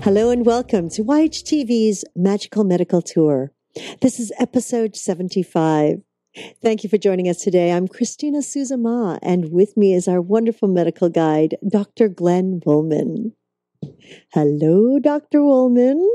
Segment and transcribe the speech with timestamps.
[0.00, 3.50] Hello and welcome to YHTV's Magical Medical Tour.
[4.00, 6.00] This is episode 75.
[6.62, 7.72] Thank you for joining us today.
[7.72, 12.08] I'm Christina Suzama, and with me is our wonderful medical guide, Dr.
[12.08, 13.32] Glenn Woolman.
[14.32, 15.42] Hello, Dr.
[15.42, 16.08] Woolman.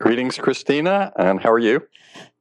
[0.00, 1.82] Greetings, Christina, and how are you?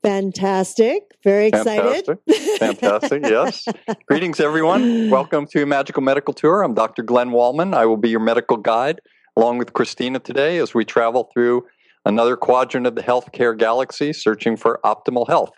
[0.03, 1.01] Fantastic.
[1.23, 2.05] Very excited.
[2.05, 2.59] Fantastic.
[2.59, 3.23] Fantastic.
[3.23, 3.65] yes.
[4.05, 5.09] Greetings, everyone.
[5.09, 6.61] Welcome to Magical Medical Tour.
[6.61, 7.01] I'm Dr.
[7.01, 7.73] Glenn Wallman.
[7.73, 9.01] I will be your medical guide
[9.35, 11.65] along with Christina today as we travel through
[12.05, 15.51] another quadrant of the healthcare galaxy searching for optimal health.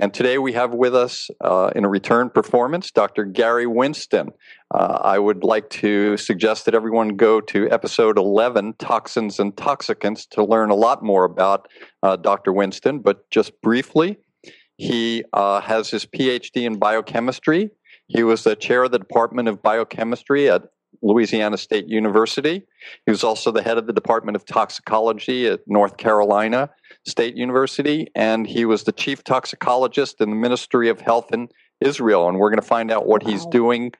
[0.00, 3.24] And today we have with us uh, in a return performance Dr.
[3.24, 4.30] Gary Winston.
[4.72, 10.28] Uh, I would like to suggest that everyone go to episode 11, Toxins and Toxicants,
[10.30, 11.68] to learn a lot more about
[12.02, 12.52] uh, Dr.
[12.52, 12.98] Winston.
[12.98, 14.18] But just briefly,
[14.76, 17.70] he uh, has his PhD in biochemistry.
[18.08, 20.64] He was the chair of the Department of Biochemistry at
[21.02, 22.62] Louisiana State University.
[23.06, 26.70] He was also the head of the Department of Toxicology at North Carolina
[27.06, 31.48] State University, and he was the chief toxicologist in the Ministry of Health in
[31.80, 32.28] Israel.
[32.28, 33.30] And we're going to find out what wow.
[33.30, 33.92] he's doing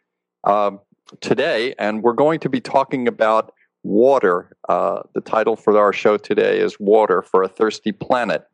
[0.44, 0.72] uh,
[1.20, 1.74] today.
[1.78, 4.56] And we're going to be talking about water.
[4.68, 8.46] Uh, the title for our show today is Water for a Thirsty Planet.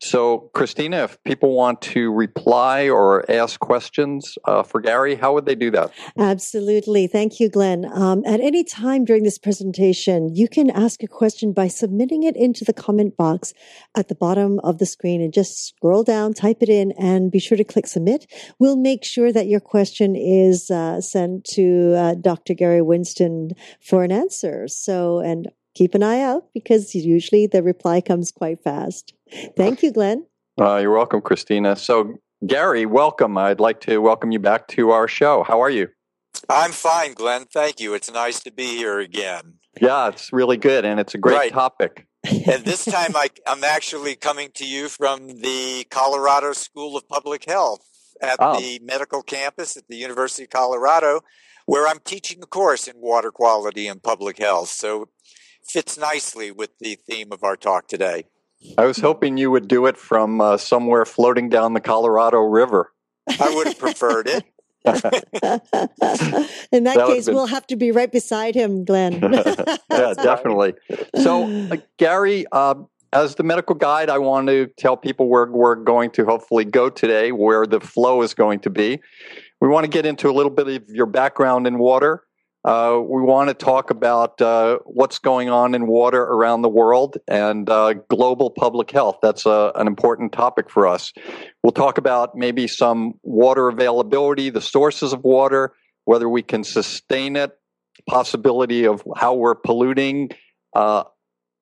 [0.00, 5.46] So, Christina, if people want to reply or ask questions uh, for Gary, how would
[5.46, 5.90] they do that?
[6.18, 7.06] Absolutely.
[7.06, 7.86] Thank you, Glenn.
[7.90, 12.36] Um, at any time during this presentation, you can ask a question by submitting it
[12.36, 13.54] into the comment box
[13.96, 17.38] at the bottom of the screen and just scroll down, type it in, and be
[17.38, 18.30] sure to click submit.
[18.58, 22.52] We'll make sure that your question is uh, sent to uh, Dr.
[22.52, 24.68] Gary Winston for an answer.
[24.68, 29.12] So, and keep an eye out because usually the reply comes quite fast.
[29.56, 30.26] Thank you, Glenn.
[30.58, 31.76] Uh, you're welcome, Christina.
[31.76, 32.14] So,
[32.46, 33.36] Gary, welcome.
[33.36, 35.42] I'd like to welcome you back to our show.
[35.42, 35.88] How are you?
[36.48, 37.44] I'm fine, Glenn.
[37.44, 37.94] Thank you.
[37.94, 39.54] It's nice to be here again.
[39.80, 41.52] Yeah, it's really good, and it's a great right.
[41.52, 42.06] topic.
[42.24, 47.44] and this time I, I'm actually coming to you from the Colorado School of Public
[47.44, 47.86] Health
[48.22, 48.58] at oh.
[48.58, 51.20] the medical campus at the University of Colorado,
[51.66, 54.70] where I'm teaching a course in water quality and public health.
[54.70, 55.08] So
[55.68, 58.24] fits nicely with the theme of our talk today.
[58.78, 62.92] I was hoping you would do it from uh, somewhere floating down the Colorado River.
[63.28, 64.44] I would have preferred it.
[66.72, 67.34] In that, that case, been...
[67.34, 69.14] we'll have to be right beside him, Glenn.
[69.90, 70.74] yeah, definitely.
[71.16, 72.76] So, uh, Gary, uh,
[73.12, 76.88] as the medical guide, I want to tell people where we're going to hopefully go
[76.88, 79.00] today, where the flow is going to be.
[79.60, 82.22] We want to get into a little bit of your background in water,
[82.66, 87.16] uh, we want to talk about uh, what's going on in water around the world
[87.28, 89.18] and uh, global public health.
[89.22, 91.12] That's uh, an important topic for us.
[91.62, 95.74] We'll talk about maybe some water availability, the sources of water,
[96.06, 97.56] whether we can sustain it,
[98.08, 100.30] possibility of how we're polluting
[100.74, 101.04] uh,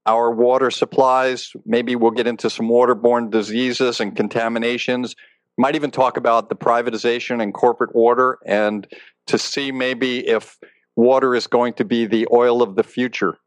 [0.07, 1.53] our water supplies.
[1.67, 5.17] Maybe we'll get into some waterborne diseases and contaminations.
[5.59, 8.87] Might even talk about the privatization and corporate water and
[9.27, 10.59] to see maybe if
[10.97, 13.39] water is going to be the oil of the future.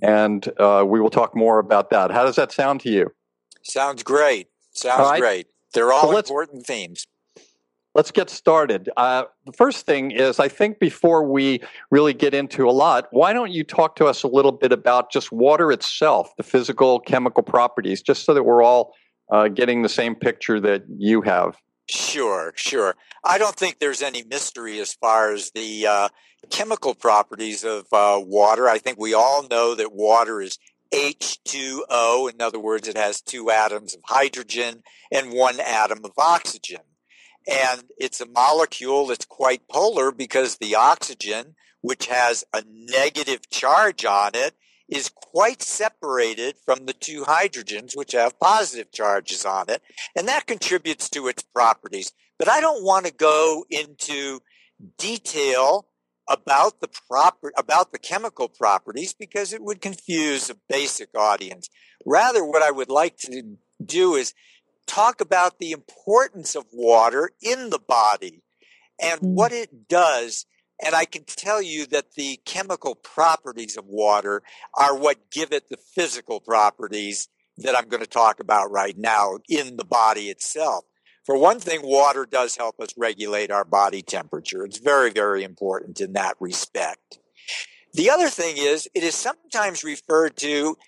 [0.00, 2.10] And uh, we will talk more about that.
[2.10, 3.10] How does that sound to you?
[3.62, 4.48] Sounds great.
[4.72, 5.20] Sounds all right.
[5.20, 5.46] great.
[5.74, 7.06] They're all so important themes.
[7.94, 8.88] Let's get started.
[8.96, 11.60] Uh, the first thing is, I think before we
[11.90, 15.10] really get into a lot, why don't you talk to us a little bit about
[15.10, 18.94] just water itself, the physical, chemical properties, just so that we're all
[19.32, 21.56] uh, getting the same picture that you have?
[21.88, 22.94] Sure, sure.
[23.24, 26.08] I don't think there's any mystery as far as the uh,
[26.50, 28.68] chemical properties of uh, water.
[28.68, 30.58] I think we all know that water is
[30.92, 32.32] H2O.
[32.32, 34.82] In other words, it has two atoms of hydrogen
[35.12, 36.80] and one atom of oxygen.
[37.48, 44.04] And it's a molecule that's quite polar because the oxygen, which has a negative charge
[44.04, 44.54] on it,
[44.88, 49.82] is quite separated from the two hydrogens, which have positive charges on it,
[50.16, 52.12] and that contributes to its properties.
[52.38, 54.40] But I don't want to go into
[54.96, 55.87] detail
[56.28, 61.70] about the proper about the chemical properties because it would confuse a basic audience.
[62.04, 64.34] Rather, what I would like to do is
[64.86, 68.42] talk about the importance of water in the body
[69.00, 69.34] and mm.
[69.34, 70.46] what it does
[70.84, 74.42] and I can tell you that the chemical properties of water
[74.74, 77.28] are what give it the physical properties
[77.58, 80.84] that I'm going to talk about right now in the body itself.
[81.28, 84.64] For one thing, water does help us regulate our body temperature.
[84.64, 87.18] It's very, very important in that respect.
[87.92, 90.78] The other thing is, it is sometimes referred to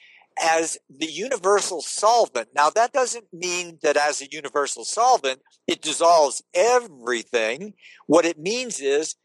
[0.43, 2.49] as the universal solvent.
[2.55, 7.75] Now, that doesn't mean that as a universal solvent, it dissolves everything.
[8.07, 9.17] What it means is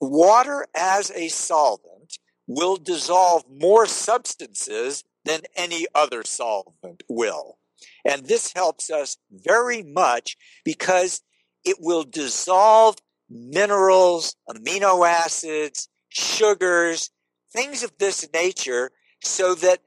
[0.00, 7.58] Water as a solvent will dissolve more substances than any other solvent will.
[8.06, 11.22] And this helps us very much because
[11.64, 12.96] it will dissolve
[13.28, 17.10] minerals, amino acids, sugars,
[17.52, 18.90] things of this nature
[19.22, 19.80] so that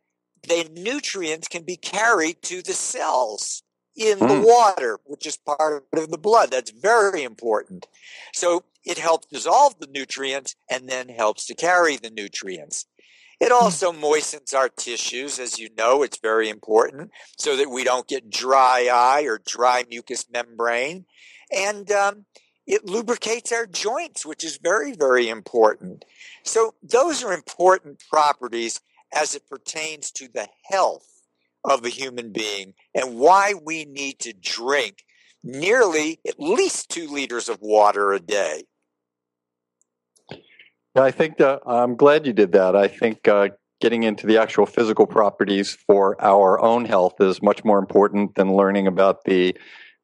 [0.47, 3.63] the nutrients can be carried to the cells
[3.95, 4.27] in mm.
[4.27, 6.51] the water, which is part of the blood.
[6.51, 7.87] That's very important.
[8.33, 12.85] So it helps dissolve the nutrients and then helps to carry the nutrients.
[13.39, 13.63] It hmm.
[13.63, 18.29] also moistens our tissues, as you know, it's very important so that we don't get
[18.29, 21.05] dry eye or dry mucous membrane.
[21.51, 22.25] And um,
[22.67, 26.05] it lubricates our joints, which is very, very important.
[26.43, 28.81] So those are important properties
[29.11, 31.07] as it pertains to the health
[31.63, 35.03] of a human being and why we need to drink
[35.43, 38.63] nearly at least two liters of water a day.
[40.95, 42.75] I think that, I'm glad you did that.
[42.75, 43.49] I think uh,
[43.79, 48.55] getting into the actual physical properties for our own health is much more important than
[48.55, 49.55] learning about the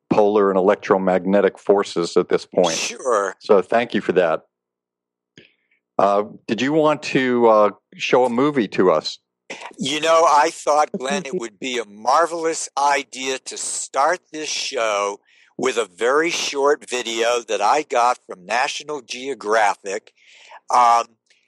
[0.09, 2.75] polar and electromagnetic forces at this point.
[2.75, 3.35] Sure.
[3.39, 4.43] So thank you for that.
[5.97, 9.19] Uh, did you want to uh, show a movie to us?
[9.77, 15.19] You know, I thought, Glenn, it would be a marvelous idea to start this show
[15.57, 20.13] with a very short video that I got from National Geographic
[20.73, 21.05] um,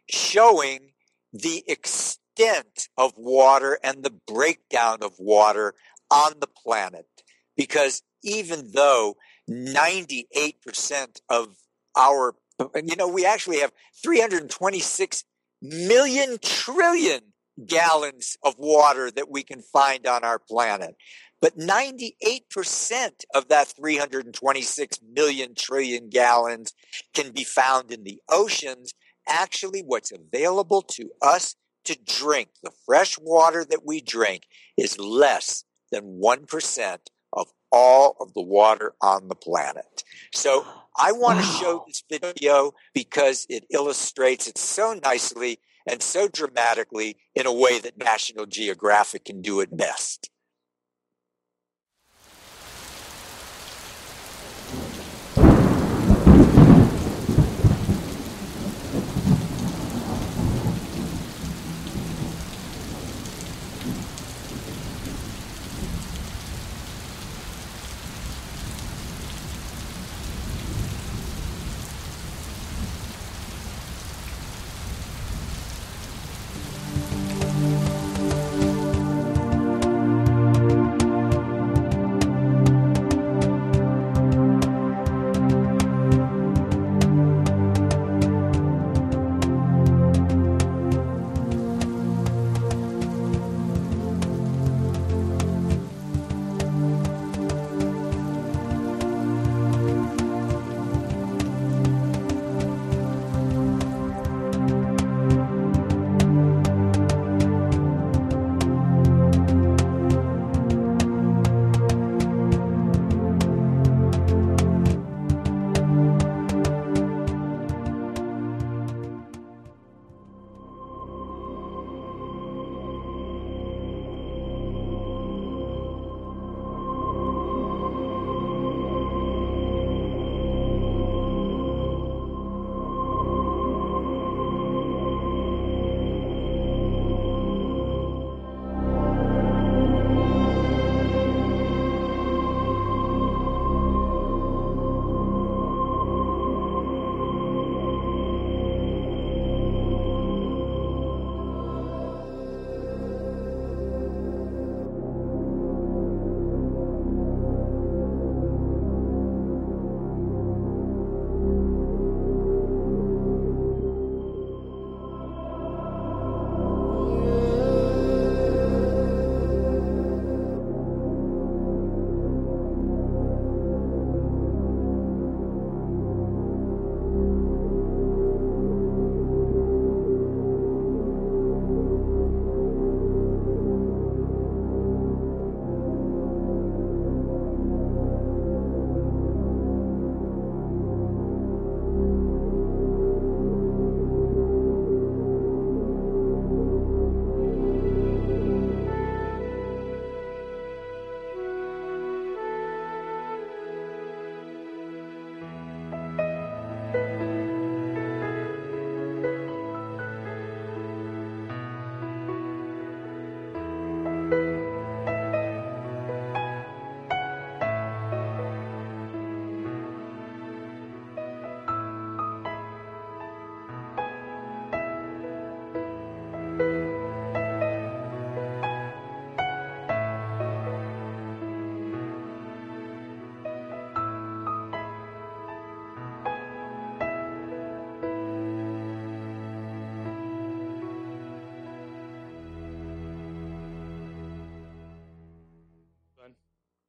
[0.10, 0.92] showing
[1.34, 5.74] the extent of water and the breakdown of water
[6.10, 7.08] on the planet.
[7.56, 9.18] Because even though
[9.50, 11.56] 98% of
[11.98, 12.36] our,
[12.75, 13.72] you know, we actually have
[14.04, 15.24] 326
[15.62, 17.22] million trillion
[17.66, 20.96] gallons of water that we can find on our planet.
[21.42, 26.74] But 98% of that 326 million trillion gallons
[27.14, 28.94] can be found in the oceans.
[29.27, 34.44] Actually, what's available to us to drink, the fresh water that we drink,
[34.77, 36.97] is less than 1%
[37.33, 40.03] of all of the water on the planet.
[40.33, 40.65] So
[40.97, 41.45] I want wow.
[41.45, 45.59] to show this video because it illustrates it so nicely
[45.89, 50.30] and so dramatically in a way that National Geographic can do it best.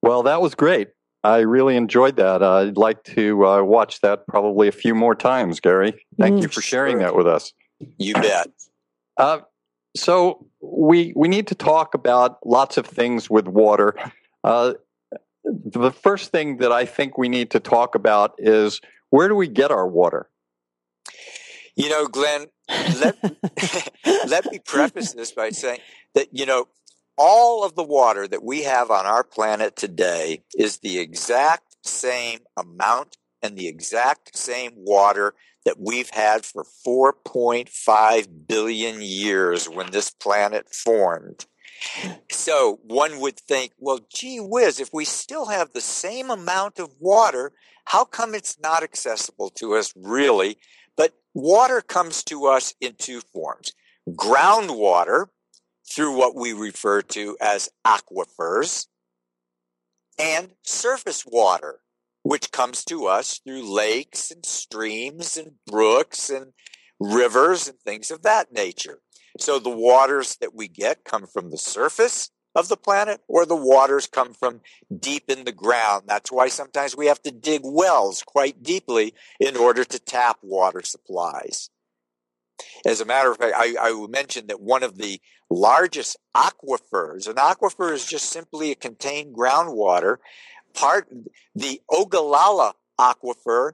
[0.09, 0.89] Well, that was great.
[1.23, 2.43] I really enjoyed that.
[2.43, 6.03] Uh, I'd like to uh, watch that probably a few more times, Gary.
[6.19, 7.01] Thank mm, you for sharing sure.
[7.01, 7.53] that with us.
[7.99, 8.49] You bet.
[9.19, 9.41] Uh,
[9.95, 13.95] so we we need to talk about lots of things with water.
[14.43, 14.73] Uh,
[15.45, 19.47] the first thing that I think we need to talk about is where do we
[19.47, 20.31] get our water?
[21.77, 22.47] You know, Glenn,
[22.99, 23.17] let,
[24.27, 25.81] let me preface this by saying
[26.15, 26.67] that, you know,
[27.19, 32.41] all of the water that we have on our planet today is the exact same
[32.57, 35.35] amount and the exact same water
[35.65, 41.47] that we've had for 4.5 billion years when this planet formed.
[42.31, 46.95] So one would think, well, gee whiz, if we still have the same amount of
[46.99, 47.53] water,
[47.85, 50.59] how come it's not accessible to us really?
[50.97, 53.73] But water comes to us in two forms
[54.11, 55.27] groundwater,
[55.95, 58.87] through what we refer to as aquifers,
[60.19, 61.81] and surface water,
[62.23, 66.53] which comes to us through lakes and streams and brooks and
[67.01, 68.99] rivers and things of that nature.
[69.39, 73.57] So the waters that we get come from the surface of the planet or the
[73.57, 74.61] waters come from
[74.99, 76.05] deep in the ground.
[76.07, 80.83] That's why sometimes we have to dig wells quite deeply in order to tap water
[80.83, 81.71] supplies.
[82.87, 87.37] As a matter of fact, I, I mentioned that one of the largest aquifers, an
[87.37, 90.17] aquifer is just simply a contained groundwater.
[90.75, 91.09] Part
[91.55, 93.73] the Ogallala aquifer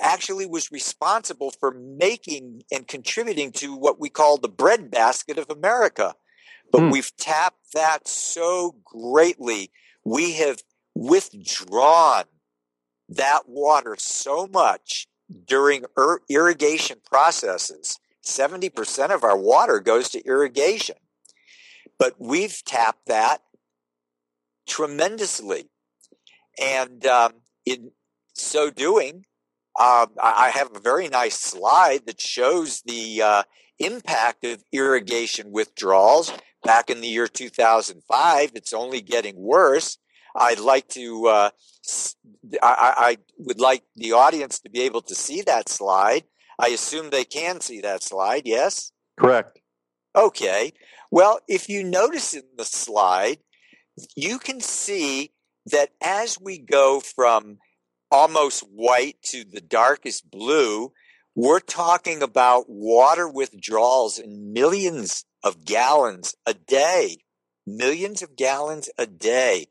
[0.00, 6.14] actually was responsible for making and contributing to what we call the breadbasket of America.
[6.72, 6.92] But mm.
[6.92, 9.70] we've tapped that so greatly.
[10.04, 10.62] We have
[10.94, 12.24] withdrawn
[13.08, 15.06] that water so much
[15.46, 20.96] during ir- irrigation processes 70% of our water goes to irrigation.
[21.98, 23.42] But we've tapped that
[24.66, 25.70] tremendously.
[26.60, 27.32] And um,
[27.66, 27.90] in
[28.34, 29.24] so doing,
[29.78, 33.42] uh, I have a very nice slide that shows the uh,
[33.78, 38.52] impact of irrigation withdrawals back in the year 2005.
[38.54, 39.98] It's only getting worse.
[40.36, 41.50] I'd like to, uh,
[42.62, 46.24] I, I, would like the audience to be able to see that slide.
[46.58, 48.92] I assume they can see that slide, yes?
[49.18, 49.58] Correct.
[50.16, 50.72] Okay.
[51.10, 53.38] Well, if you notice in the slide,
[54.16, 55.32] you can see
[55.66, 57.58] that as we go from
[58.10, 60.92] almost white to the darkest blue,
[61.34, 67.18] we're talking about water withdrawals in millions of gallons a day,
[67.66, 69.66] millions of gallons a day.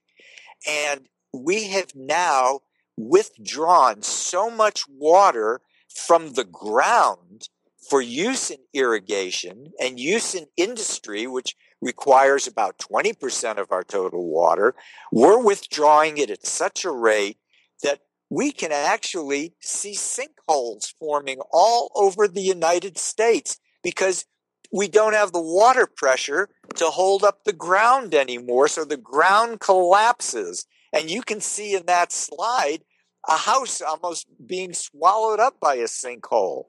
[0.68, 2.62] And we have now
[2.98, 5.62] withdrawn so much water
[5.94, 7.50] from the ground
[7.90, 14.26] for use in irrigation and use in industry, which requires about 20% of our total
[14.26, 14.74] water,
[15.12, 17.38] we're withdrawing it at such a rate
[17.84, 24.26] that we can actually see sinkholes forming all over the United States because
[24.72, 28.68] we don't have the water pressure to hold up the ground anymore.
[28.68, 30.66] So the ground collapses.
[30.92, 32.84] And you can see in that slide
[33.27, 36.65] a house almost being swallowed up by a sinkhole.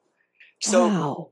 [0.61, 1.30] So wow.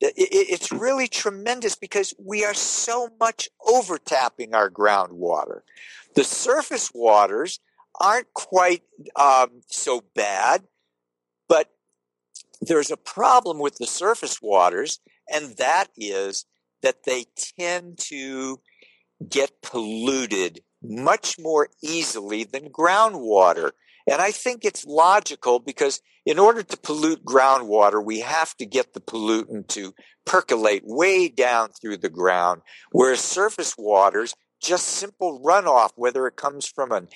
[0.00, 5.60] it, it's really tremendous because we are so much over tapping our groundwater.
[6.14, 7.60] The surface waters
[8.00, 8.82] aren't quite
[9.16, 10.64] um, so bad,
[11.48, 11.70] but
[12.60, 14.98] there's a problem with the surface waters,
[15.32, 16.46] and that is
[16.82, 17.24] that they
[17.58, 18.60] tend to
[19.28, 23.70] get polluted much more easily than groundwater.
[24.10, 28.94] And I think it's logical because in order to pollute groundwater, we have to get
[28.94, 29.94] the pollutant to
[30.24, 36.66] percolate way down through the ground, whereas surface waters, just simple runoff, whether it comes
[36.66, 37.08] from an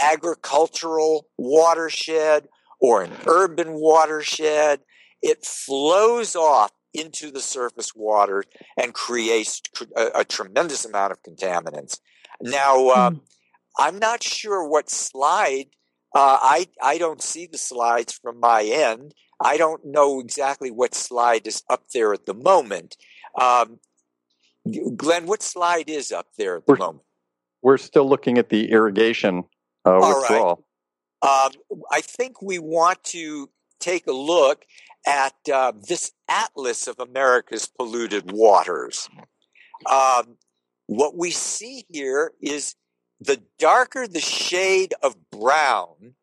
[0.00, 2.48] agricultural watershed
[2.80, 4.80] or an urban watershed,
[5.22, 8.42] it flows off into the surface water
[8.76, 9.62] and creates
[9.96, 12.00] a, a tremendous amount of contaminants.
[12.40, 13.20] Now, uh, mm.
[13.78, 15.66] I'm not sure what slide
[16.14, 19.14] uh, I I don't see the slides from my end.
[19.42, 22.96] I don't know exactly what slide is up there at the moment.
[23.38, 23.80] Um,
[24.96, 27.04] Glenn, what slide is up there at the we're, moment?
[27.62, 29.44] We're still looking at the irrigation
[29.84, 30.64] uh, withdrawal.
[31.22, 31.46] Right.
[31.46, 34.64] Um, I think we want to take a look
[35.06, 39.08] at uh, this atlas of America's polluted waters.
[39.90, 40.36] Um,
[40.86, 42.74] what we see here is
[43.20, 46.14] the darker the shade of brown,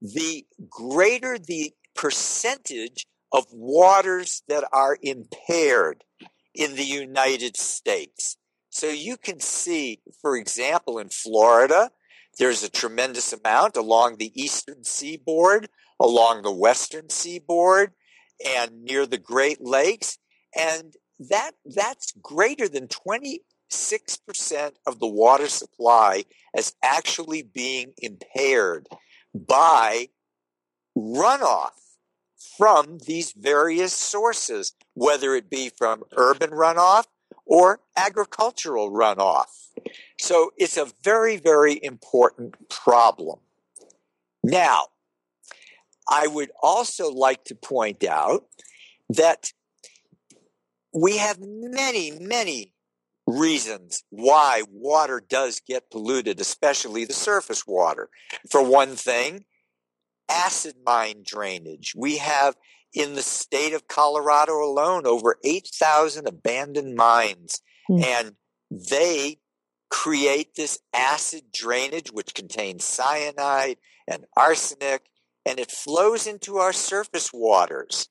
[0.00, 6.04] the greater the percentage of waters that are impaired
[6.54, 8.36] in the United States.
[8.70, 11.90] So you can see, for example, in Florida,
[12.38, 15.68] There's a tremendous amount along the eastern seaboard,
[16.00, 17.92] along the western seaboard,
[18.46, 20.18] and near the Great Lakes.
[20.56, 22.86] And that that's greater than
[23.70, 26.24] 26% of the water supply
[26.56, 28.86] as actually being impaired
[29.34, 30.08] by
[30.96, 31.70] runoff
[32.56, 37.04] from these various sources, whether it be from urban runoff
[37.44, 39.46] or agricultural runoff.
[40.20, 43.40] So it's a very, very important problem.
[44.42, 44.86] Now,
[46.08, 48.46] I would also like to point out
[49.10, 49.52] that
[50.92, 52.72] we have many, many
[53.28, 58.08] reasons why water does get polluted, especially the surface water.
[58.50, 59.44] For one thing,
[60.28, 61.94] acid mine drainage.
[61.96, 62.56] We have
[62.94, 68.02] in the state of Colorado alone over 8,000 abandoned mines, mm.
[68.04, 68.34] and
[68.70, 69.38] they
[69.90, 75.02] create this acid drainage, which contains cyanide and arsenic,
[75.46, 78.08] and it flows into our surface waters.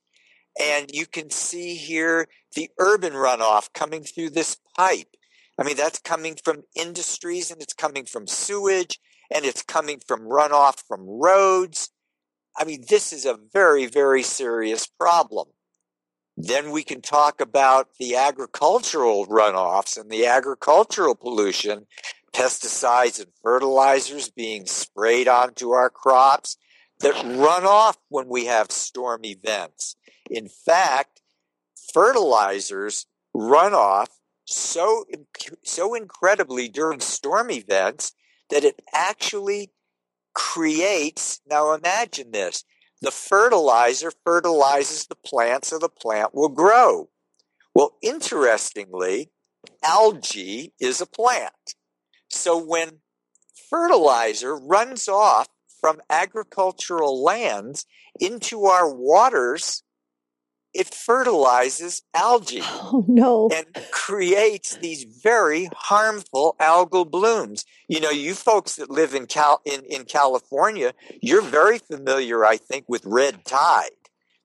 [0.60, 5.16] And you can see here the urban runoff coming through this pipe.
[5.60, 9.00] I mean, that's coming from industries and it's coming from sewage
[9.34, 11.90] and it's coming from runoff from roads.
[12.58, 15.48] I mean, this is a very, very serious problem.
[16.36, 21.88] Then we can talk about the agricultural runoffs and the agricultural pollution,
[22.34, 26.58] pesticides and fertilizers being sprayed onto our crops
[27.00, 29.96] that run off when we have storm events.
[30.30, 31.22] In fact,
[31.94, 34.10] fertilizers run off
[34.46, 35.06] so
[35.64, 38.14] so incredibly during storm events
[38.50, 39.72] that it actually
[40.34, 42.64] creates now imagine this
[43.02, 47.10] the fertilizer fertilizes the plant so the plant will grow
[47.76, 49.30] well interestingly
[49.84, 51.76] algae is a plant
[52.30, 53.00] so when
[53.70, 55.48] fertilizer runs off
[55.88, 57.86] from agricultural lands
[58.20, 59.84] into our waters
[60.74, 62.62] it fertilizes algae.
[62.90, 63.50] Oh, no.
[63.54, 67.66] And creates these very harmful algal blooms.
[67.88, 72.58] You know, you folks that live in, Cal- in, in California, you're very familiar, I
[72.58, 73.90] think, with red tide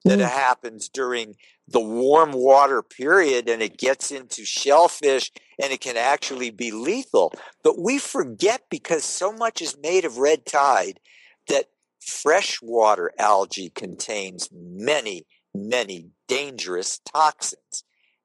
[0.05, 0.29] that mm.
[0.29, 1.35] happens during
[1.69, 7.33] the warm water period and it gets into shellfish and it can actually be lethal.
[7.63, 10.99] But we forget because so much is made of red tide
[11.49, 11.67] that
[12.01, 17.85] freshwater algae contains many, many dangerous toxins.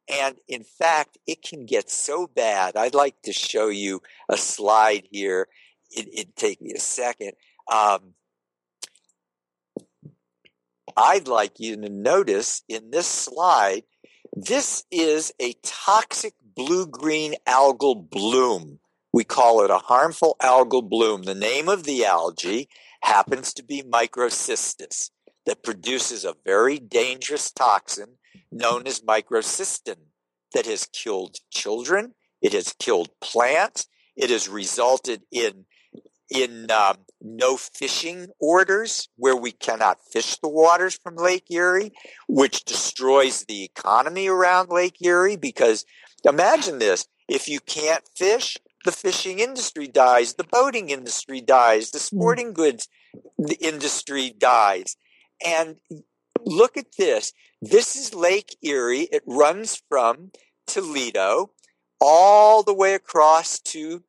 [0.10, 2.76] And in fact, it can get so bad.
[2.76, 5.48] I'd like to show you a slide here.
[5.92, 7.34] It, would take me a second.
[7.72, 8.14] Um,
[10.96, 13.84] I'd like you to notice in this slide,
[14.34, 18.80] this is a toxic blue-green algal bloom.
[19.14, 21.24] We call it a harmful algal bloom.
[21.24, 22.70] The name of the algae
[23.08, 25.12] happens to be microcystis
[25.46, 28.18] that produces a very dangerous toxin
[28.52, 29.96] known as microcystin
[30.54, 35.66] that has killed children, it has killed plants, it has resulted in
[36.30, 41.94] in um, no fishing orders where we cannot fish the waters from Lake Erie,
[42.28, 45.38] which destroys the economy around Lake Erie.
[45.38, 45.86] Because
[46.26, 52.00] imagine this if you can't fish, the fishing industry dies, the boating industry dies, the
[52.00, 52.18] hmm.
[52.18, 52.90] sporting goods
[53.60, 54.96] industry dies.
[55.46, 55.78] And
[56.46, 57.34] look at this.
[57.62, 59.08] This is Lake Erie.
[59.12, 60.32] It runs from
[60.68, 61.52] Toledo
[62.00, 64.04] all the way across to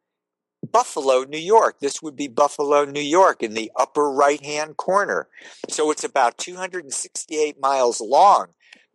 [0.71, 1.81] Buffalo, New York.
[1.81, 5.29] This would be Buffalo, New York in the upper right hand corner.
[5.68, 8.49] So it's about 268 miles long.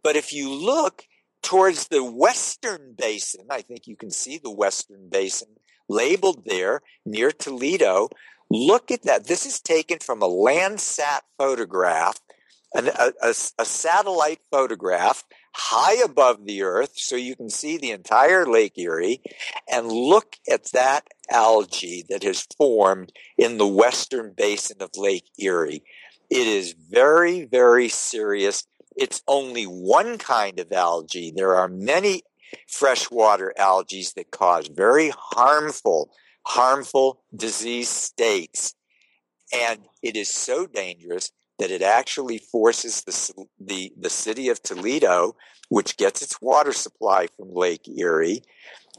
[0.03, 1.05] But if you look
[1.41, 5.49] towards the western basin, I think you can see the western basin
[5.89, 8.09] labeled there near Toledo.
[8.53, 9.25] Look at that.
[9.25, 12.19] This is taken from a Landsat photograph,
[12.75, 15.23] an, a, a, a satellite photograph
[15.55, 19.23] high above the earth so you can see the entire Lake Erie
[19.67, 25.83] and look at that algae that has formed in the western basin of Lake Erie.
[26.29, 28.67] It is very, very serious.
[28.95, 31.33] It's only one kind of algae.
[31.35, 32.21] There are many
[32.67, 36.11] freshwater algae that cause very harmful
[36.45, 38.75] harmful disease states.
[39.53, 45.35] And it is so dangerous that it actually forces the, the, the city of Toledo,
[45.69, 48.41] which gets its water supply from Lake Erie,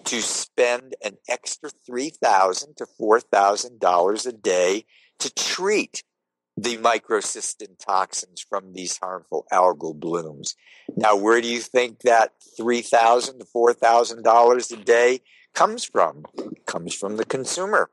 [0.05, 4.85] to spend an extra $3,000 to $4,000 a day
[5.19, 6.03] to treat
[6.57, 10.55] the microcystin toxins from these harmful algal blooms.
[10.97, 15.21] Now, where do you think that $3,000 to $4,000 a day
[15.55, 16.25] comes from?
[16.37, 17.91] It comes from the consumer.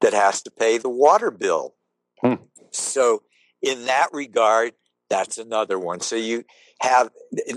[0.00, 1.74] that has to pay the water bill.
[2.20, 2.34] Hmm.
[2.70, 3.22] So,
[3.62, 4.72] in that regard,
[5.08, 6.00] that's another one.
[6.00, 6.44] So, you
[6.80, 7.10] have,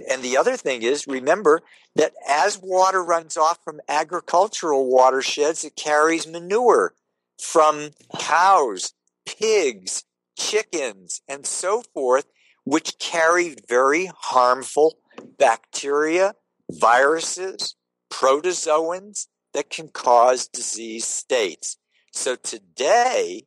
[0.09, 1.61] and the other thing is remember
[1.95, 6.93] that as water runs off from agricultural watersheds, it carries manure
[7.37, 8.93] from cows,
[9.25, 10.03] pigs,
[10.37, 12.27] chickens, and so forth,
[12.63, 14.97] which carry very harmful
[15.37, 16.35] bacteria,
[16.71, 17.75] viruses,
[18.09, 21.77] protozoans that can cause disease states.
[22.11, 23.43] So today,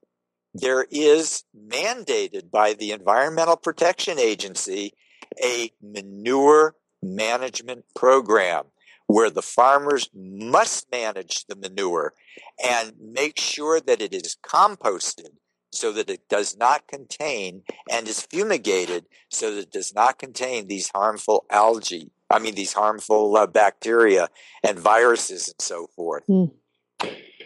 [0.55, 4.95] there is mandated by the Environmental Protection Agency
[5.43, 8.65] a manure management program
[9.07, 12.13] where the farmers must manage the manure
[12.65, 15.31] and make sure that it is composted
[15.73, 20.67] so that it does not contain and is fumigated so that it does not contain
[20.67, 24.29] these harmful algae i mean these harmful uh, bacteria
[24.63, 26.51] and viruses and so forth Mm.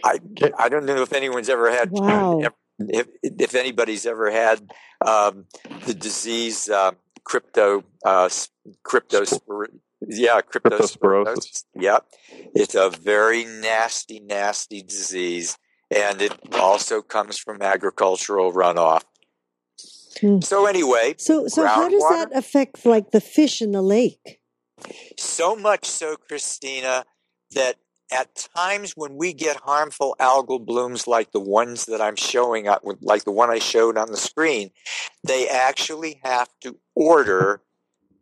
[0.05, 0.19] i
[0.59, 2.41] i don't know if anyone's ever had Wow.
[2.79, 4.59] if, if anybody's ever had
[5.05, 5.47] um,
[5.87, 6.93] the disease uh,
[7.25, 8.51] crypto uh, s-
[8.85, 9.67] cryptospor-
[10.07, 11.65] yeah Cryptosporosis.
[11.79, 12.07] Yep,
[12.55, 15.57] it's a very nasty, nasty disease,
[15.91, 19.03] and it also comes from agricultural runoff.
[20.21, 20.41] Hmm.
[20.41, 22.11] So anyway, So, so how does Groundwater?
[22.31, 24.41] that affect like the fish in the lake?
[25.19, 27.05] So much so, Christina,
[27.53, 27.77] that
[28.13, 32.83] at times when we get harmful algal blooms like the ones that I'm showing, up,
[33.01, 34.71] like the one I showed on the screen,
[35.25, 37.63] they actually have to order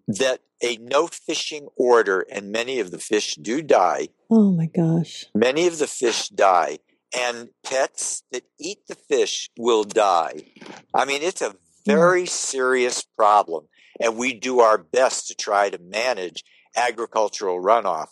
[0.09, 4.09] that a no fishing order, and many of the fish do die.
[4.31, 5.25] Oh my gosh.
[5.35, 6.79] Many of the fish die,
[7.16, 10.42] and pets that eat the fish will die.
[10.94, 11.57] I mean, it's a hmm.
[11.85, 13.66] very serious problem,
[14.01, 16.44] and we do our best to try to manage
[16.76, 18.08] agricultural runoff.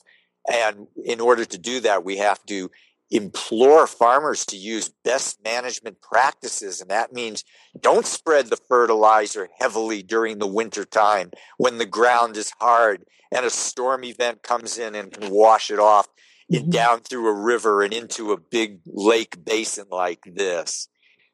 [0.51, 2.71] And in order to do that, we have to
[3.11, 6.81] implore farmers to use best management practices.
[6.81, 7.45] And that means
[7.79, 13.45] don't spread the fertilizer heavily during the winter time when the ground is hard and
[13.45, 16.09] a storm event comes in and can wash it off
[16.49, 16.71] it Mhm.
[16.71, 20.89] down through a river and into a big lake basin like this.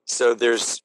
[0.04, 0.82] So there's,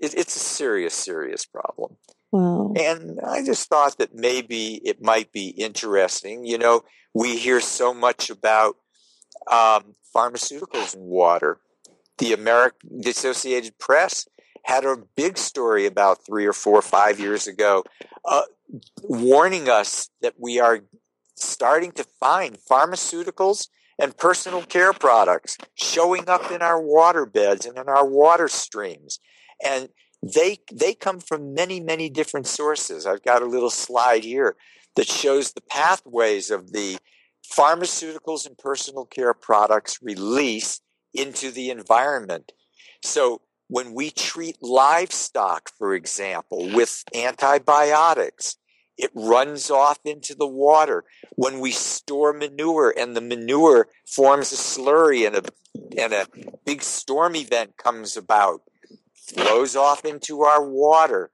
[0.00, 1.96] it, it's a serious, serious problem.
[2.34, 2.72] Wow.
[2.76, 6.44] And I just thought that maybe it might be interesting.
[6.44, 6.82] You know,
[7.14, 8.74] we hear so much about
[9.48, 11.60] um, pharmaceuticals in water.
[12.18, 14.26] The American, the Associated Press
[14.64, 17.84] had a big story about three or four, five years ago,
[18.24, 18.42] uh,
[19.04, 20.80] warning us that we are
[21.36, 27.78] starting to find pharmaceuticals and personal care products showing up in our water beds and
[27.78, 29.20] in our water streams.
[29.64, 29.88] And
[30.34, 33.06] they they come from many many different sources.
[33.06, 34.56] I've got a little slide here
[34.96, 36.98] that shows the pathways of the
[37.52, 40.80] pharmaceuticals and personal care products release
[41.12, 42.52] into the environment.
[43.02, 48.56] So when we treat livestock for example with antibiotics
[48.96, 51.04] it runs off into the water.
[51.34, 55.42] When we store manure and the manure forms a slurry and a
[55.98, 56.26] and a
[56.64, 58.62] big storm event comes about
[59.26, 61.30] flows off into our water.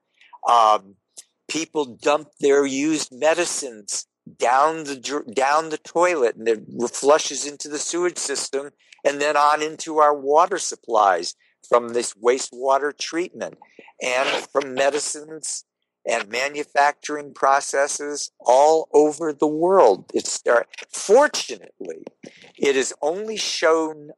[0.48, 0.96] Um,
[1.48, 4.06] people dump their used medicines
[4.38, 8.70] down the down the toilet, and it flushes into the sewage system,
[9.04, 11.34] and then on into our water supplies
[11.68, 13.58] from this wastewater treatment,
[14.02, 15.64] and from medicines
[16.06, 20.10] and manufacturing processes all over the world.
[20.14, 20.42] It's
[20.88, 22.04] fortunately,
[22.56, 24.10] it has only shown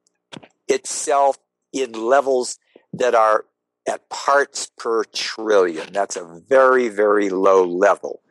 [0.69, 1.39] itself
[1.73, 2.59] in levels
[2.93, 3.47] that are
[3.87, 5.93] at parts per trillion.
[5.93, 8.23] That's a very, very low level.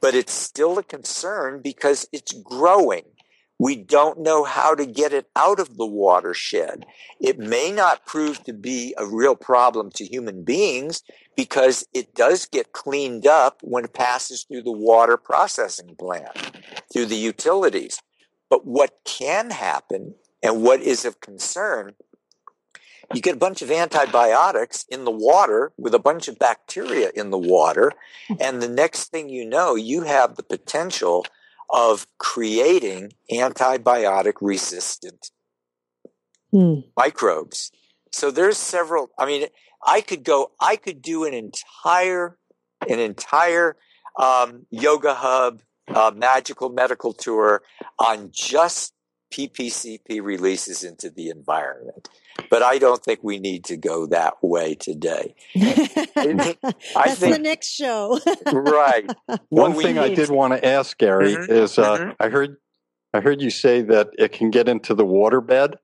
[0.00, 3.04] But it's still a concern because it's growing.
[3.58, 6.86] We don't know how to get it out of the watershed.
[7.20, 11.02] It may not prove to be a real problem to human beings
[11.36, 16.56] because it does get cleaned up when it passes through the water processing plant,
[16.90, 18.00] through the utilities.
[18.48, 21.94] But what can happen and what is of concern
[23.12, 27.30] you get a bunch of antibiotics in the water with a bunch of bacteria in
[27.30, 27.92] the water.
[28.40, 31.26] And the next thing you know, you have the potential
[31.70, 35.30] of creating antibiotic resistant
[36.52, 36.80] Hmm.
[36.96, 37.70] microbes.
[38.12, 39.46] So there's several, I mean,
[39.86, 42.36] I could go, I could do an entire,
[42.88, 43.76] an entire
[44.18, 47.62] um, yoga hub, uh, magical medical tour
[47.98, 48.94] on just
[49.32, 52.08] PPCP releases into the environment.
[52.48, 55.34] But I don't think we need to go that way today.
[55.54, 58.18] That's think- the next show.
[58.52, 59.06] Right.
[59.26, 62.16] One What we thing I did want to ask Gary Mhm, is uh, mhm.
[62.20, 62.56] I heard
[63.12, 65.74] I heard you say that it can get into the waterbed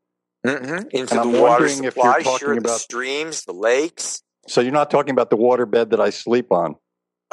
[0.47, 0.87] Mm-hmm.
[0.93, 4.23] Into And the I'm water wondering if you're talking sure, the about- streams, the lakes.
[4.47, 6.77] So you're not talking about the waterbed that I sleep on.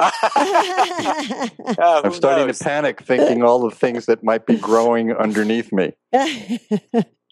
[0.00, 2.58] Yeah, I'm starting knows?
[2.58, 5.92] to panic thinking all the things that might be growing underneath me.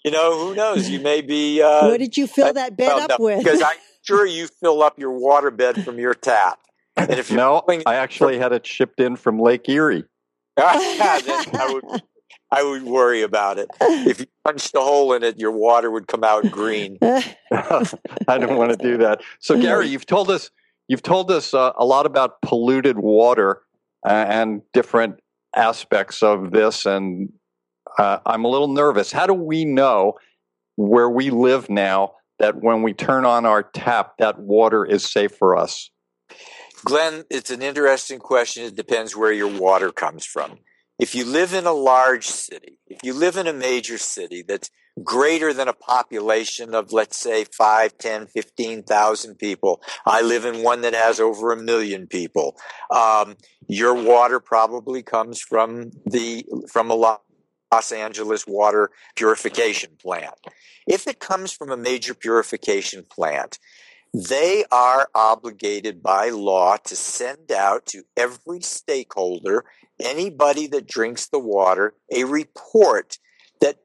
[0.04, 0.88] You know, who knows?
[0.88, 1.62] You may be.
[1.62, 3.44] Uh, what did you fill that bed well, up no, with?
[3.44, 6.58] Because I'm sure you fill up your water bed from your tap.
[6.96, 10.04] And if No, filling- I actually had it shipped in from Lake Erie.
[10.58, 12.02] I would,
[12.50, 13.68] I would worry about it.
[13.80, 16.98] If you punched a hole in it, your water would come out green.
[17.02, 19.22] I don't want to do that.
[19.38, 20.50] So, Gary, you've told us
[20.88, 23.62] you've told us uh, a lot about polluted water
[24.04, 25.20] uh, and different
[25.56, 27.32] aspects of this, and
[27.98, 29.12] uh, I'm a little nervous.
[29.12, 30.14] How do we know
[30.76, 35.33] where we live now that when we turn on our tap, that water is safe
[35.37, 35.90] for us?
[36.85, 38.64] Glenn, it's an interesting question.
[38.64, 40.59] It depends where your water comes from.
[40.98, 44.70] If you live in a large city, if you live in a major city that's
[45.02, 50.83] greater than a population of, let's say, 5, 10, 15,000 people, I live in one
[50.83, 52.57] that has over a million people,
[52.94, 53.37] um,
[53.68, 56.94] your water probably comes from the, from a
[57.72, 60.35] Los Angeles water purification plant.
[60.87, 63.58] If it comes from a major purification plant,
[64.12, 69.64] they are obligated by law to send out to every stakeholder,
[69.98, 73.18] anybody that drinks the water, a report
[73.62, 73.78] that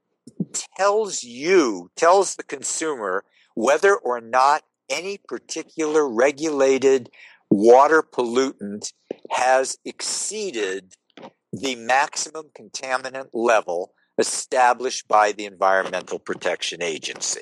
[0.75, 3.23] tells you, tells the consumer
[3.55, 7.09] whether or not any particular regulated
[7.49, 8.91] water pollutant
[9.31, 10.93] has exceeded
[11.59, 17.41] the maximum contaminant level established by the Environmental Protection Agency.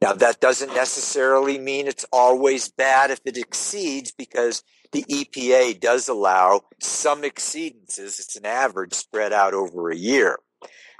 [0.00, 6.08] Now, that doesn't necessarily mean it's always bad if it exceeds because the EPA does
[6.08, 8.18] allow some exceedances.
[8.18, 10.38] It's an average spread out over a year.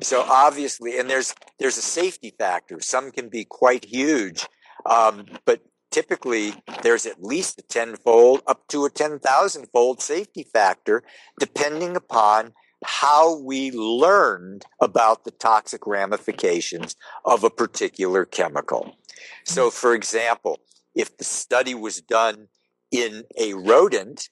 [0.02, 2.80] So obviously, and there's there's a safety factor.
[2.80, 4.46] Some can be quite huge,
[4.86, 5.60] um, but
[5.92, 11.04] typically there's at least a tenfold, up to a ten thousand fold safety factor,
[11.38, 12.52] depending upon
[12.84, 18.96] how we learned about the toxic ramifications of a particular chemical.
[19.44, 20.58] So, for example,
[20.94, 22.48] if the study was done
[22.90, 24.30] in a rodent,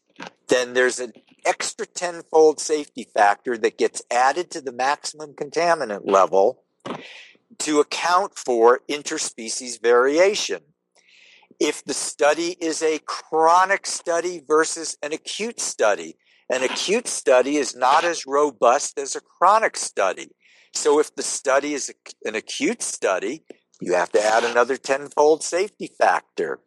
[0.48, 1.12] then there's an
[1.46, 6.64] extra tenfold safety factor that gets added to the maximum contaminant level
[7.58, 10.60] to account for interspecies variation.
[11.60, 16.16] If the study is a chronic study versus an acute study,
[16.48, 20.30] an acute study is not as robust as a chronic study.
[20.74, 21.92] So if the study is
[22.24, 23.44] an acute study,
[23.80, 26.60] you have to add another tenfold safety factor.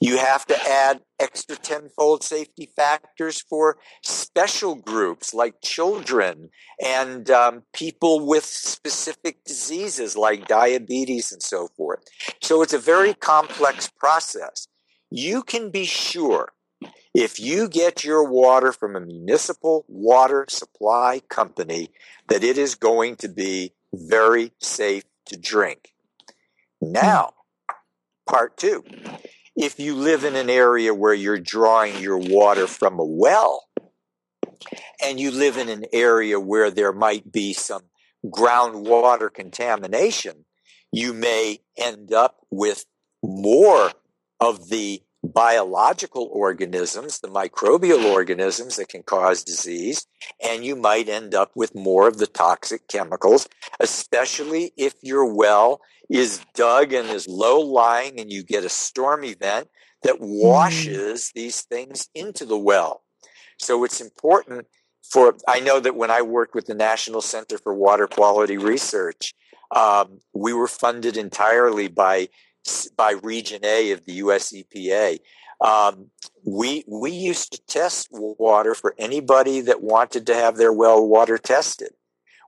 [0.00, 6.50] You have to add extra tenfold safety factors for special groups like children
[6.84, 12.04] and um, people with specific diseases like diabetes and so forth.
[12.40, 14.68] So it's a very complex process.
[15.10, 16.52] You can be sure
[17.14, 21.90] if you get your water from a municipal water supply company
[22.28, 25.92] that it is going to be very safe to drink.
[26.80, 27.32] Now,
[28.28, 28.84] part two.
[29.60, 33.64] If you live in an area where you're drawing your water from a well,
[35.04, 37.82] and you live in an area where there might be some
[38.24, 40.44] groundwater contamination,
[40.92, 42.84] you may end up with
[43.20, 43.90] more
[44.38, 50.06] of the biological organisms, the microbial organisms that can cause disease,
[50.42, 53.48] and you might end up with more of the toxic chemicals,
[53.80, 59.24] especially if your well is dug and is low lying and you get a storm
[59.24, 59.68] event
[60.02, 63.02] that washes these things into the well.
[63.58, 64.66] So it's important
[65.02, 69.34] for, I know that when I worked with the National Center for Water Quality Research,
[69.74, 72.28] um, we were funded entirely by
[72.96, 74.52] by Region A of the U.S.
[74.52, 75.20] EPA.
[75.60, 76.10] Um,
[76.44, 81.38] we we used to test water for anybody that wanted to have their well water
[81.38, 81.90] tested.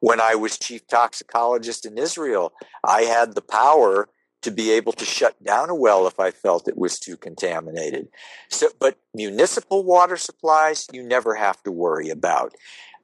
[0.00, 2.52] When I was chief toxicologist in Israel,
[2.84, 4.08] I had the power
[4.42, 8.08] to be able to shut down a well if I felt it was too contaminated.
[8.48, 12.54] So, but municipal water supplies, you never have to worry about.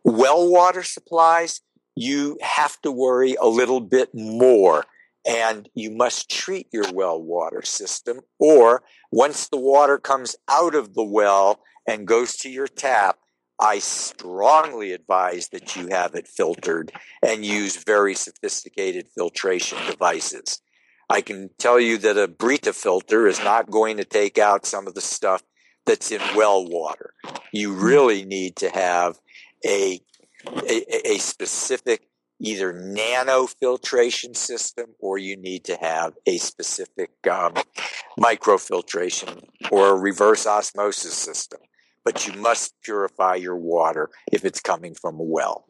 [0.05, 1.61] Well water supplies,
[1.95, 4.85] you have to worry a little bit more
[5.27, 10.95] and you must treat your well water system or once the water comes out of
[10.95, 13.19] the well and goes to your tap
[13.61, 20.61] i strongly advise that you have it filtered and use very sophisticated filtration devices.
[21.09, 24.87] I can tell you that a brita filter is not going to take out some
[24.87, 25.43] of the stuff
[25.85, 27.15] that's in well water.
[27.53, 27.85] You hmm.
[27.85, 29.19] really need to have
[29.65, 30.01] a
[30.47, 32.09] a, a specific
[32.41, 37.55] either nano filtration system or you need to have a specific um,
[38.19, 41.61] microfiltration or a reverse osmosis system.
[42.05, 45.67] But you must purify your water if it's coming from a well.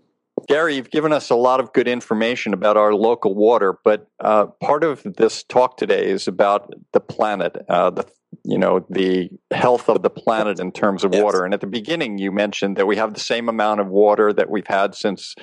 [0.48, 4.46] Gary, you've given us a lot of good information about our local water, but uh,
[4.46, 8.06] part of this talk today is about the planet, uh, the
[8.44, 11.22] you know the health of the planet in terms of yes.
[11.22, 11.44] water.
[11.44, 14.50] And at the beginning, you mentioned that we have the same amount of water that
[14.50, 15.34] we've had since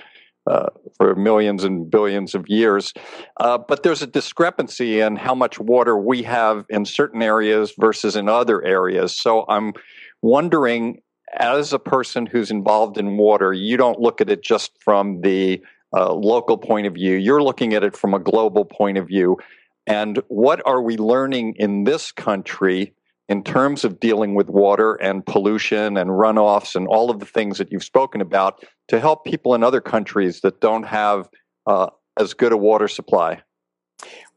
[0.47, 2.93] uh, for millions and billions of years.
[3.39, 8.15] Uh, but there's a discrepancy in how much water we have in certain areas versus
[8.15, 9.15] in other areas.
[9.15, 9.73] So I'm
[10.21, 11.01] wondering,
[11.37, 15.63] as a person who's involved in water, you don't look at it just from the
[15.95, 19.37] uh, local point of view, you're looking at it from a global point of view.
[19.85, 22.93] And what are we learning in this country
[23.29, 27.57] in terms of dealing with water and pollution and runoffs and all of the things
[27.57, 31.29] that you've spoken about to help people in other countries that don't have
[31.65, 31.87] uh,
[32.19, 33.41] as good a water supply?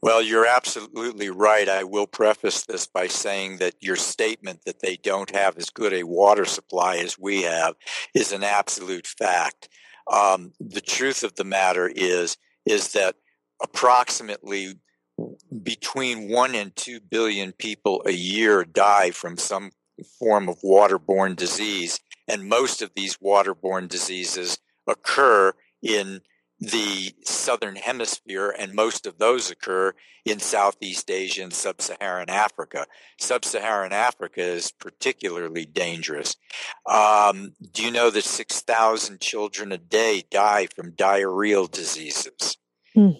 [0.02, 1.68] Well, you're absolutely right.
[1.68, 5.92] I will preface this by saying that your statement that they don't have as good
[5.92, 7.74] a water supply as we have
[8.14, 9.68] is an absolute fact.
[10.12, 13.16] Um, the truth of the matter is is that
[13.62, 14.74] approximately
[15.62, 19.70] between one and two billion people a year die from some
[20.18, 25.52] form of waterborne disease, and most of these waterborne diseases occur
[25.82, 26.20] in
[26.58, 29.92] the southern hemisphere, and most of those occur
[30.24, 32.86] in Southeast Asia and Sub Saharan Africa.
[33.18, 36.36] Sub Saharan Africa is particularly dangerous.
[36.86, 42.56] Um, do you know that 6,000 children a day die from diarrheal diseases?
[42.96, 43.10] Hmm.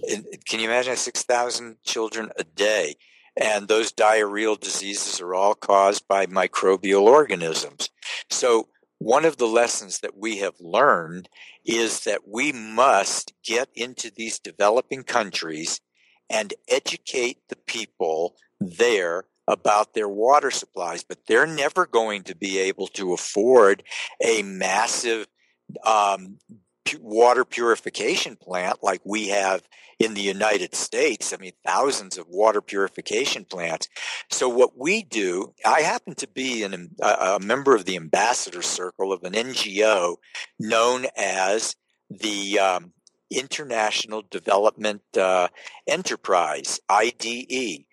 [0.47, 2.97] Can you imagine 6,000 children a day?
[3.39, 7.91] And those diarrheal diseases are all caused by microbial organisms.
[8.31, 11.29] So, one of the lessons that we have learned
[11.67, 15.83] is that we must get into these developing countries
[16.31, 22.59] and educate the people there about their water supplies, but they're never going to be
[22.59, 23.83] able to afford
[24.25, 25.27] a massive
[25.85, 26.39] um,
[26.95, 29.63] water purification plant like we have
[29.99, 31.33] in the United States.
[31.33, 33.89] I mean, thousands of water purification plants.
[34.31, 38.63] So what we do, I happen to be an, a, a member of the ambassador
[38.63, 40.17] circle of an NGO
[40.59, 41.77] known as
[42.11, 42.93] the um,
[43.31, 45.49] International Development uh,
[45.87, 47.85] Enterprise, IDE.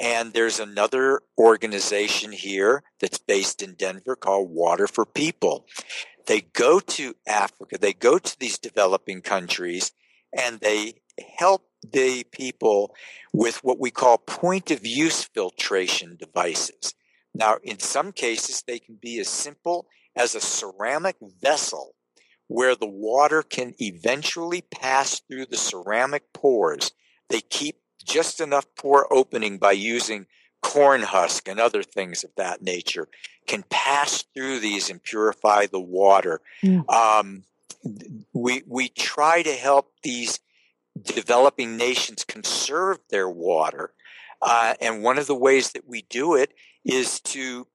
[0.00, 5.66] And there's another organization here that's based in Denver called Water for People.
[6.26, 9.92] They go to Africa, they go to these developing countries,
[10.36, 10.94] and they
[11.38, 12.94] help the people
[13.32, 16.94] with what we call point of use filtration devices.
[17.34, 21.94] Now, in some cases, they can be as simple as a ceramic vessel
[22.46, 26.92] where the water can eventually pass through the ceramic pores.
[27.28, 30.26] They keep just enough pore opening by using
[30.62, 33.08] corn husk and other things of that nature
[33.46, 36.40] can pass through these and purify the water.
[36.62, 36.88] Mm.
[36.88, 37.42] Um,
[38.32, 40.38] we we try to help these
[41.02, 43.92] developing nations conserve their water,
[44.40, 47.66] uh, and one of the ways that we do it is to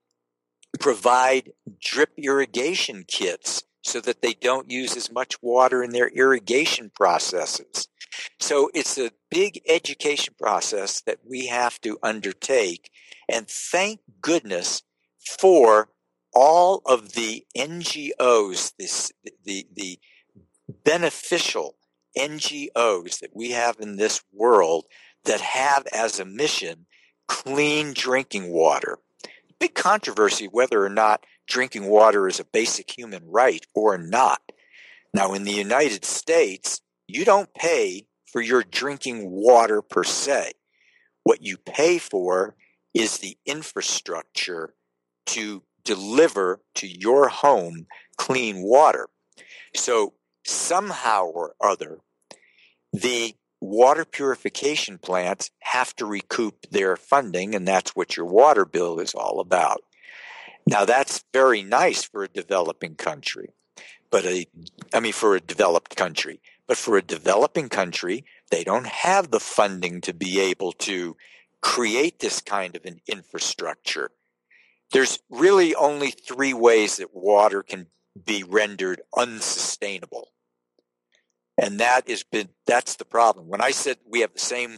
[0.80, 6.92] provide drip irrigation kits so that they don't use as much water in their irrigation
[6.94, 7.88] processes.
[8.40, 12.90] So it's a big education process that we have to undertake.
[13.30, 14.84] And thank goodness
[15.40, 15.90] for
[16.34, 19.12] all of the NGOs, this,
[19.44, 20.00] the, the
[20.84, 21.76] beneficial
[22.18, 24.86] NGOs that we have in this world
[25.26, 26.86] that have as a mission
[27.28, 29.00] clean drinking water.
[29.60, 34.42] Big controversy whether or not drinking water is a basic human right or not.
[35.14, 40.54] Now, in the United States, you don't pay for your drinking water per se.
[41.24, 42.56] What you pay for
[42.94, 44.74] is the infrastructure
[45.28, 47.88] to deliver to your home
[48.18, 49.08] clean water.
[49.76, 50.14] So
[50.46, 52.00] somehow or other,
[52.94, 59.00] the water purification plants have to recoup their funding, and that's what your water bill
[59.00, 59.82] is all about.
[60.68, 63.50] Now, that's very nice for a developing country,
[64.12, 64.46] but a,
[64.94, 66.42] I mean, for a developed country.
[66.68, 71.16] But for a developing country, they don't have the funding to be able to
[71.62, 74.12] create this kind of an infrastructure.
[74.92, 77.88] There's really only three ways that water can
[78.26, 80.30] be rendered unsustainable.
[81.58, 83.48] And that is been that's the problem.
[83.48, 84.78] When I said we have the same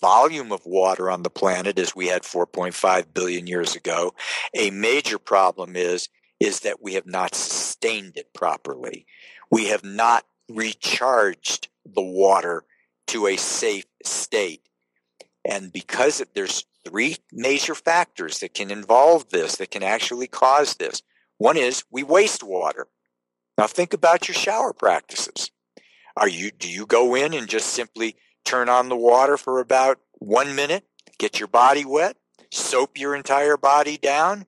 [0.00, 4.14] volume of water on the planet as we had 4.5 billion years ago,
[4.54, 6.08] a major problem is
[6.38, 9.06] is that we have not sustained it properly.
[9.50, 12.64] We have not recharged the water
[13.08, 14.62] to a safe state.
[15.44, 21.02] And because there's three major factors that can involve this, that can actually cause this.
[21.38, 22.86] One is we waste water.
[23.58, 25.50] Now think about your shower practices.
[26.16, 29.98] Are you do you go in and just simply turn on the water for about
[30.18, 30.84] 1 minute,
[31.18, 32.16] get your body wet,
[32.50, 34.46] soap your entire body down,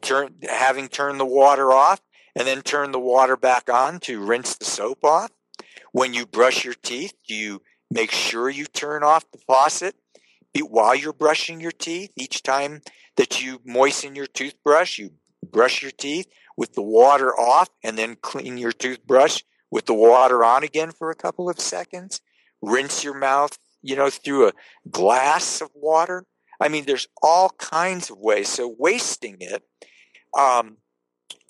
[0.00, 2.00] turn having turned the water off
[2.34, 5.30] and then turn the water back on to rinse the soap off?
[5.92, 9.94] When you brush your teeth, do you make sure you turn off the faucet
[10.60, 12.12] while you're brushing your teeth?
[12.16, 12.80] Each time
[13.16, 15.10] that you moisten your toothbrush, you
[15.42, 16.26] brush your teeth
[16.56, 21.10] with the water off and then clean your toothbrush with the water on again for
[21.10, 22.20] a couple of seconds.
[22.60, 24.52] Rinse your mouth, you know, through a
[24.90, 26.26] glass of water.
[26.60, 28.48] I mean, there's all kinds of ways.
[28.48, 29.64] So wasting it,
[30.38, 30.76] um,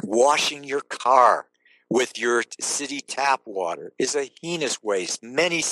[0.03, 1.47] washing your car
[1.91, 5.22] with your city tap water is a heinous waste.
[5.22, 5.62] Many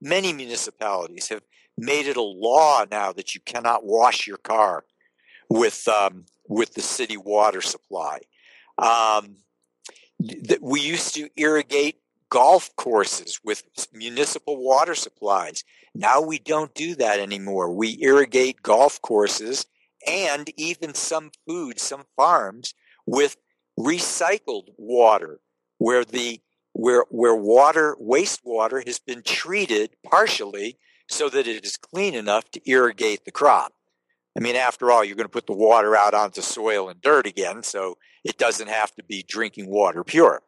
[0.00, 1.42] many municipalities have
[1.76, 4.84] made it a law now that you cannot wash your car
[5.48, 8.20] with um, with the city water supply.
[8.78, 9.36] Um,
[10.22, 11.96] th- we used to irrigate
[12.30, 15.64] golf courses with municipal water supplies.
[15.94, 17.72] Now we don't do that anymore.
[17.72, 19.66] We irrigate golf courses
[20.06, 22.74] and even some food, some farms
[23.06, 23.36] with
[23.78, 25.40] recycled water
[25.78, 26.40] where the
[26.72, 32.70] where where water wastewater has been treated partially so that it is clean enough to
[32.70, 33.72] irrigate the crop.
[34.36, 37.26] I mean, after all, you're going to put the water out onto soil and dirt
[37.26, 40.42] again, so it doesn't have to be drinking water pure.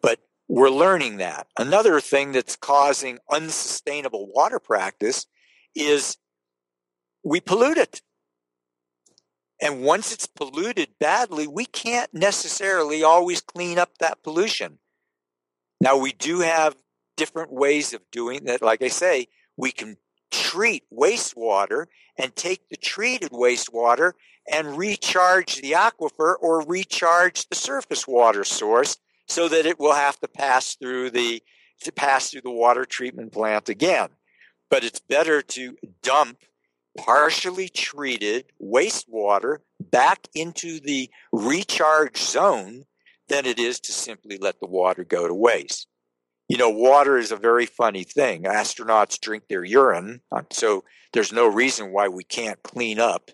[0.00, 1.46] But we're learning that.
[1.58, 5.26] Another thing that's causing unsustainable water practice
[5.74, 6.16] is
[7.22, 8.02] we pollute it.
[9.62, 14.80] And once it's polluted badly, we can't necessarily always clean up that pollution.
[15.80, 16.76] Now, we do have
[17.16, 18.60] different ways of doing that.
[18.60, 19.96] Like I say, we can
[20.32, 21.86] treat wastewater
[22.18, 24.12] and take the treated wastewater
[24.50, 28.96] and recharge the aquifer or recharge the surface water source
[29.28, 31.40] so that it will have to pass through the
[31.82, 34.08] to pass through the water treatment plant again.
[34.70, 36.38] But it's better to dump
[36.96, 42.84] partially treated wastewater back into the recharge zone
[43.28, 45.86] than it is to simply let the water go to waste.
[46.48, 48.42] You know, water is a very funny thing.
[48.42, 53.30] Astronauts drink their urine, uh, so there's no reason why we can't clean up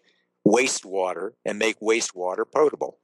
[0.47, 2.99] wastewater and make wastewater potable,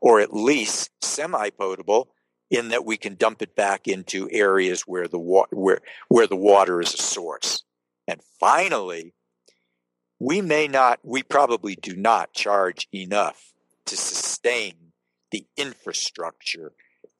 [0.00, 2.10] or at least semi potable
[2.50, 6.36] in that we can dump it back into areas where the wa- where where the
[6.36, 7.62] water is a source.
[8.08, 9.14] And finally,
[10.20, 13.52] we may not, we probably do not charge enough
[13.86, 14.74] to sustain
[15.32, 16.72] the infrastructure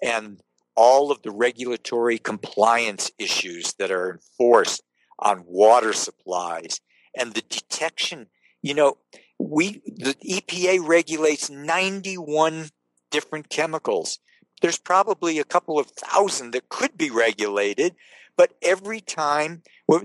[0.02, 0.40] and
[0.76, 4.82] all of the regulatory compliance issues that are enforced
[5.18, 6.80] on water supplies
[7.16, 8.26] and the detection.
[8.62, 8.98] You know,
[9.38, 12.68] we, the EPA regulates 91
[13.10, 14.18] different chemicals.
[14.60, 17.94] There's probably a couple of thousand that could be regulated,
[18.36, 19.62] but every time,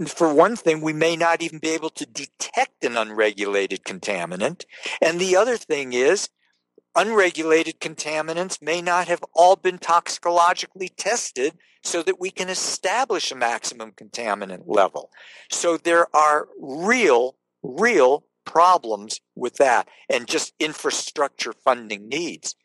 [0.07, 4.65] for one thing, we may not even be able to detect an unregulated contaminant.
[5.01, 6.29] And the other thing is,
[6.95, 13.35] unregulated contaminants may not have all been toxicologically tested so that we can establish a
[13.35, 15.11] maximum contaminant level.
[15.51, 22.55] So there are real, real problems with that and just infrastructure funding needs.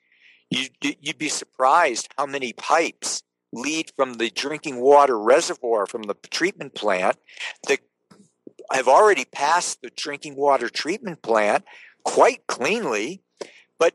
[0.51, 0.69] You,
[1.07, 3.23] would be surprised how many pipes
[3.53, 7.17] lead from the drinking water reservoir from the treatment plant
[7.69, 7.81] that
[8.73, 11.65] have already passed the drinking water treatment plant
[12.05, 13.23] quite cleanly,
[13.79, 13.95] but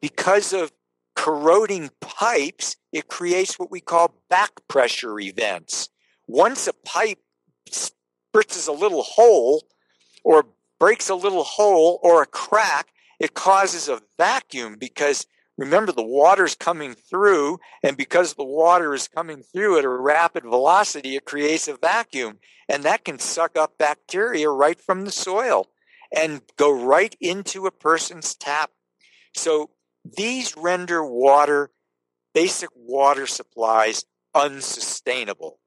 [0.00, 0.72] because of
[1.14, 5.88] corroding pipes, it creates what we call back pressure events.
[6.26, 7.18] Once a pipe
[7.68, 9.62] spritzes a little hole
[10.24, 10.46] or
[10.78, 12.88] breaks a little hole or a crack,
[13.20, 15.26] it causes a vacuum because
[15.58, 20.44] Remember, the water's coming through, and because the water is coming through at a rapid
[20.44, 22.38] velocity, it creates a vacuum,
[22.68, 25.68] and that can suck up bacteria right from the soil
[26.14, 28.70] and go right into a person's tap.
[29.34, 29.70] So
[30.04, 31.70] these render water,
[32.34, 35.58] basic water supplies, unsustainable.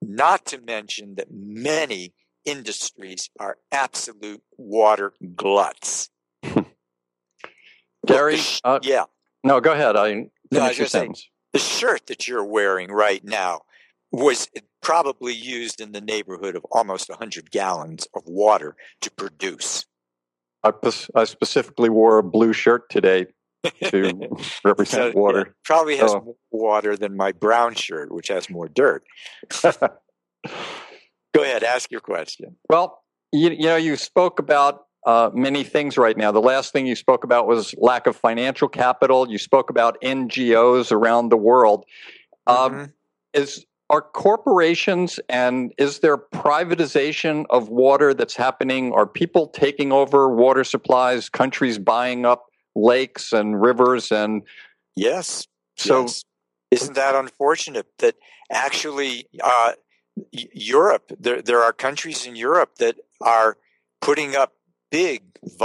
[0.00, 2.12] Not to mention that many
[2.44, 6.10] industries are absolute water gluts.
[8.06, 9.04] Gary, uh, yeah.
[9.44, 9.96] No, go ahead.
[9.96, 11.20] I no, I your sentence.
[11.20, 13.62] Say, the shirt that you're wearing right now
[14.10, 14.48] was
[14.82, 19.86] probably used in the neighborhood of almost 100 gallons of water to produce.
[20.64, 20.72] I,
[21.14, 23.26] I specifically wore a blue shirt today
[23.84, 25.54] to represent so, water.
[25.64, 26.20] Probably has oh.
[26.20, 29.04] more water than my brown shirt, which has more dirt.
[29.62, 32.56] Go ahead, ask your question.
[32.68, 36.30] Well, you, you know, you spoke about uh, many things right now.
[36.30, 39.28] The last thing you spoke about was lack of financial capital.
[39.28, 41.84] You spoke about NGOs around the world.
[42.46, 42.84] Um, mm-hmm.
[43.34, 48.92] Is are corporations and is there privatization of water that's happening?
[48.92, 51.28] Are people taking over water supplies?
[51.28, 54.42] Countries buying up lakes and rivers and
[54.96, 55.46] yes.
[55.76, 56.24] So yes.
[56.70, 58.14] isn't that unfortunate that
[58.50, 59.72] actually uh,
[60.30, 63.56] Europe there there are countries in Europe that are
[64.00, 64.52] putting up
[64.92, 65.22] big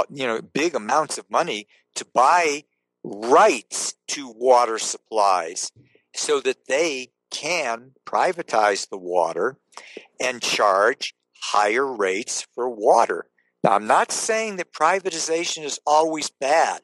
[0.10, 2.64] you know big amounts of money to buy
[3.04, 5.72] rights to water supplies
[6.16, 9.58] so that they can privatize the water
[10.20, 13.28] and charge higher rates for water.
[13.64, 16.82] Now, I'm not saying that privatization is always bad.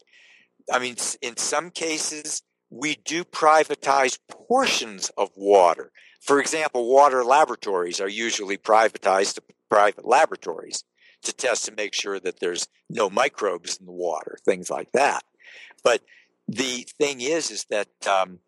[0.71, 5.91] I mean, in some cases, we do privatize portions of water.
[6.21, 10.83] For example, water laboratories are usually privatized to private laboratories
[11.23, 15.23] to test to make sure that there's no microbes in the water, things like that.
[15.83, 16.01] But
[16.47, 18.39] the thing is, is that um,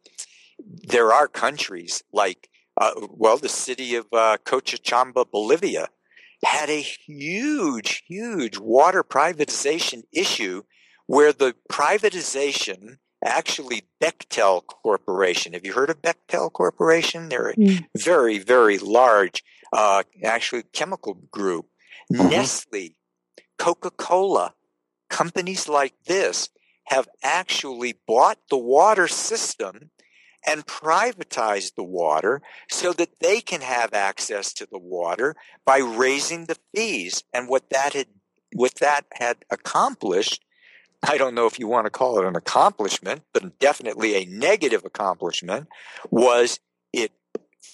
[0.59, 2.49] there are countries like,
[2.79, 5.87] uh, well, the city of uh, Cochabamba, Bolivia,
[6.43, 10.63] had a huge, huge water privatization issue
[11.07, 15.53] where the privatization actually Bechtel Corporation.
[15.53, 17.29] Have you heard of Bechtel Corporation?
[17.29, 17.85] They're a mm.
[17.97, 21.65] very, very large, uh, actually chemical group.
[22.11, 22.29] Mm-hmm.
[22.29, 22.95] Nestle,
[23.57, 24.53] Coca Cola,
[25.09, 26.49] companies like this
[26.85, 29.89] have actually bought the water system
[30.45, 35.35] and privatized the water so that they can have access to the water
[35.65, 37.23] by raising the fees.
[37.33, 38.07] And what that had
[38.53, 40.45] what that had accomplished,
[41.03, 44.85] I don't know if you want to call it an accomplishment, but definitely a negative
[44.85, 45.67] accomplishment,
[46.09, 46.59] was
[46.93, 47.11] it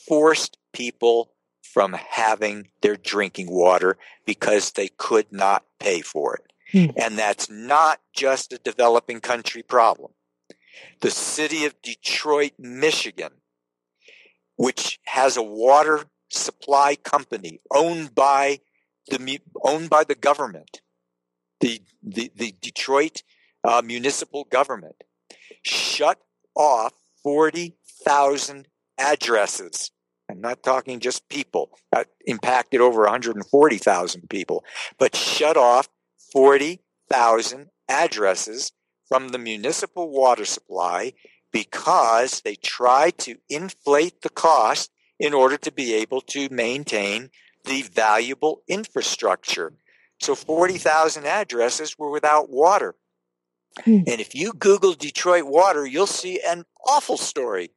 [0.07, 1.33] forced people
[1.73, 6.51] from having their drinking water because they could not pay for it.
[6.71, 6.97] Hmm.
[6.97, 10.11] And that's not just a developing country problem
[11.01, 13.31] the city of Detroit, Michigan,
[14.55, 18.59] which has a water supply company owned by
[19.09, 20.81] the owned by the government,
[21.59, 23.23] the the, the Detroit
[23.63, 25.03] uh, municipal government,
[25.63, 26.19] shut
[26.55, 26.93] off
[27.23, 28.67] forty thousand
[28.97, 29.91] addresses.
[30.31, 31.71] I'm not talking just people.
[31.91, 34.63] That impacted over 140,000 people,
[34.97, 35.89] but shut off
[36.31, 38.71] 40,000 addresses
[39.07, 41.13] from the municipal water supply
[41.51, 47.29] because they tried to inflate the cost in order to be able to maintain
[47.65, 49.73] the valuable infrastructure.
[50.21, 52.95] So 40,000 addresses were without water.
[53.83, 54.03] Hmm.
[54.07, 57.71] And if you Google Detroit water, you'll see an awful story.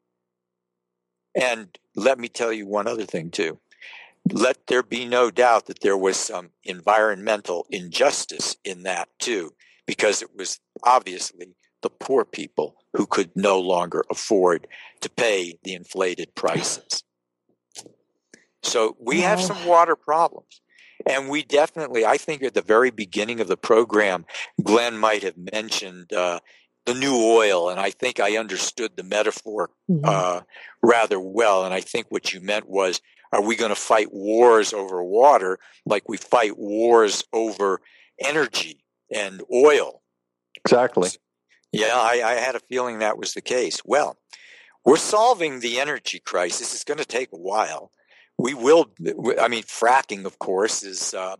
[1.34, 3.58] And let me tell you one other thing, too.
[4.32, 9.52] Let there be no doubt that there was some environmental injustice in that, too
[9.86, 14.66] because it was obviously the poor people who could no longer afford
[15.00, 17.02] to pay the inflated prices.
[18.62, 20.60] So we have some water problems.
[21.06, 24.24] And we definitely, I think at the very beginning of the program,
[24.62, 26.40] Glenn might have mentioned uh,
[26.86, 30.04] the new oil, and I think I understood the metaphor mm-hmm.
[30.04, 30.40] uh,
[30.82, 31.64] rather well.
[31.64, 33.00] And I think what you meant was,
[33.32, 37.80] are we going to fight wars over water like we fight wars over
[38.20, 38.84] energy?
[39.14, 40.02] and oil.
[40.56, 41.10] Exactly.
[41.72, 43.80] Yeah, I, I had a feeling that was the case.
[43.84, 44.16] Well,
[44.84, 46.74] we're solving the energy crisis.
[46.74, 47.90] It's going to take a while.
[48.38, 48.90] We will.
[49.40, 51.36] I mean, fracking, of course, is uh,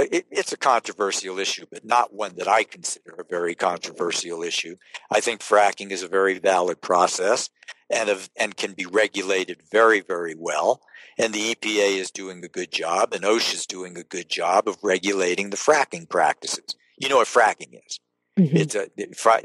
[0.00, 4.76] it, it's a controversial issue, but not one that I consider a very controversial issue.
[5.10, 7.50] I think fracking is a very valid process
[7.90, 10.80] and of, and can be regulated very, very well.
[11.16, 14.66] And the EPA is doing a good job, and OSHA is doing a good job
[14.66, 16.74] of regulating the fracking practices.
[16.98, 18.00] You know what fracking is?
[18.36, 18.56] Mm-hmm.
[18.56, 18.88] It's a,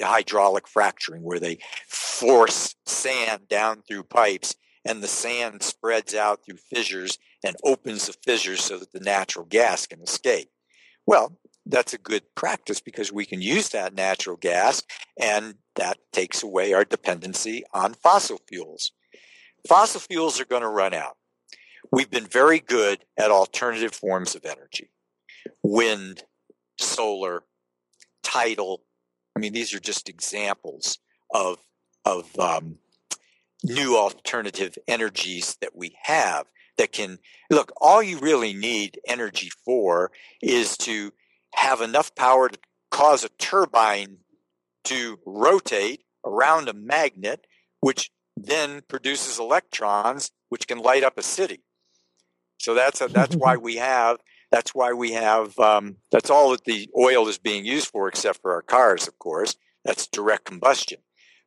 [0.01, 6.43] a hydraulic fracturing where they force sand down through pipes and the sand spreads out
[6.43, 10.49] through fissures and opens the fissures so that the natural gas can escape.
[11.05, 14.83] Well, that's a good practice because we can use that natural gas
[15.19, 18.91] and that takes away our dependency on fossil fuels.
[19.67, 21.17] Fossil fuels are going to run out.
[21.91, 24.91] We've been very good at alternative forms of energy.
[25.63, 26.23] Wind,
[26.77, 27.43] solar,
[28.23, 28.83] tidal.
[29.35, 30.99] I mean, these are just examples
[31.33, 31.57] of
[32.05, 32.77] of um,
[33.63, 36.45] new alternative energies that we have
[36.79, 37.19] that can
[37.51, 37.71] look.
[37.79, 40.11] All you really need energy for
[40.41, 41.11] is to
[41.53, 42.57] have enough power to
[42.89, 44.17] cause a turbine
[44.85, 47.45] to rotate around a magnet,
[47.81, 51.61] which then produces electrons, which can light up a city.
[52.59, 54.17] So that's a, that's why we have
[54.51, 58.41] that's why we have um, that's all that the oil is being used for, except
[58.41, 59.55] for our cars, of course.
[59.85, 60.99] That's direct combustion.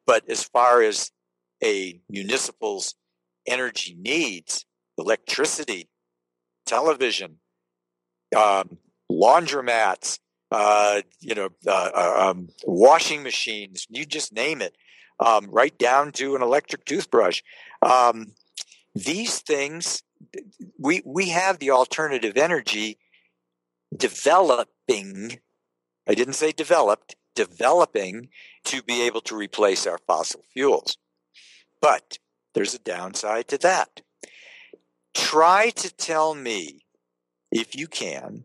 [0.06, 1.10] But as far as
[1.64, 2.94] a municipal's
[3.46, 4.66] energy needs,
[4.98, 5.88] electricity,
[6.66, 7.38] television,
[8.36, 8.78] um,
[9.10, 10.18] laundromats,
[10.50, 14.76] uh, you know, uh, uh, um, washing machines, you just name it,
[15.18, 17.42] um, right down to an electric toothbrush.
[17.80, 18.34] Um,
[18.94, 20.02] these things,
[20.78, 22.98] we we have the alternative energy
[23.96, 25.38] developing.
[26.06, 28.28] I didn't say developed, developing
[28.64, 30.98] to be able to replace our fossil fuels.
[31.80, 32.18] But
[32.54, 34.02] there's a downside to that.
[35.14, 36.84] Try to tell me,
[37.50, 38.44] if you can,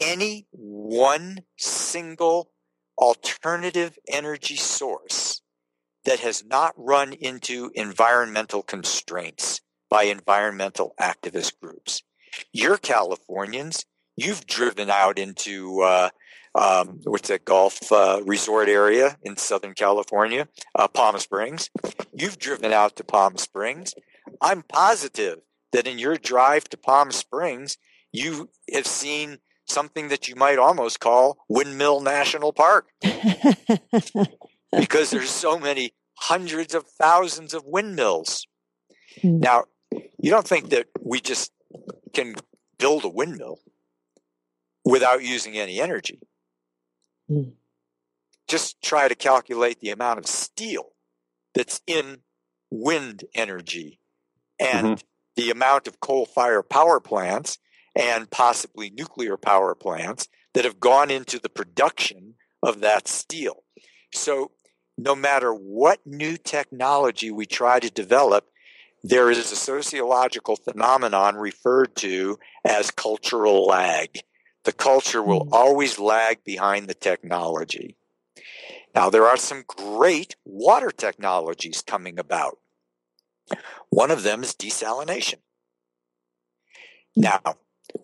[0.00, 2.50] any one single
[2.96, 5.42] alternative energy source
[6.04, 12.02] that has not run into environmental constraints by environmental activist groups.
[12.52, 13.84] You're Californians.
[14.16, 16.10] You've driven out into uh,
[16.54, 21.70] um, what's that golf uh, resort area in Southern California, uh, Palm Springs.
[22.12, 23.94] You've driven out to Palm Springs.
[24.40, 25.38] I'm positive
[25.72, 27.76] that in your drive to Palm Springs,
[28.12, 32.88] you have seen something that you might almost call Windmill National Park
[34.76, 38.46] because there's so many hundreds of thousands of windmills.
[39.22, 39.40] Mm.
[39.40, 39.64] Now,
[40.18, 41.52] you don't think that we just
[42.14, 42.34] can
[42.78, 43.58] build a windmill
[44.84, 46.20] without using any energy.
[47.30, 47.52] Mm.
[48.48, 50.92] Just try to calculate the amount of steel
[51.54, 52.18] that's in
[52.70, 54.00] wind energy
[54.58, 55.06] and mm-hmm.
[55.38, 57.58] The amount of coal fired power plants
[57.94, 63.62] and possibly nuclear power plants that have gone into the production of that steel.
[64.12, 64.50] So,
[64.96, 68.48] no matter what new technology we try to develop,
[69.04, 74.18] there is a sociological phenomenon referred to as cultural lag.
[74.64, 75.54] The culture will hmm.
[75.54, 77.94] always lag behind the technology.
[78.92, 82.58] Now, there are some great water technologies coming about.
[83.90, 85.36] One of them is desalination.
[87.16, 87.40] Now,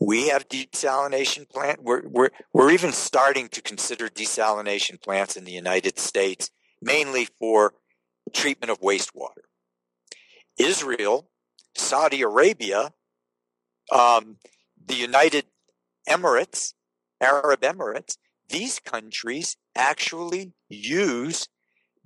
[0.01, 1.83] we have desalination plant.
[1.83, 7.75] We're, we're, we're even starting to consider desalination plants in the United States, mainly for
[8.33, 9.45] treatment of wastewater.
[10.59, 11.29] Israel,
[11.75, 12.93] Saudi Arabia,
[13.93, 14.37] um,
[14.85, 15.45] the United
[16.09, 16.75] Emirates,
[17.21, 18.17] Arab Emirates,
[18.49, 21.49] these countries actually use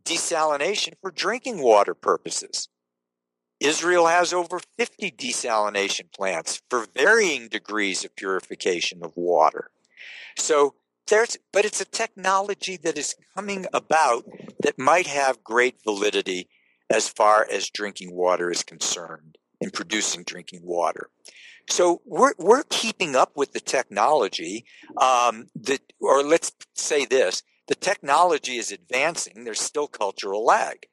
[0.05, 2.69] desalination for drinking water purposes.
[3.61, 9.71] Israel has over 50 desalination plants for varying degrees of purification of water.
[10.37, 10.75] So
[11.09, 14.25] there's, but it's a technology that is coming about
[14.61, 16.49] that might have great validity
[16.91, 21.11] as far as drinking water is concerned in producing drinking water.
[21.69, 24.65] So we're we're keeping up with the technology.
[24.97, 29.45] Um, that, or let's say this: the technology is advancing.
[29.45, 30.87] There's still cultural lag.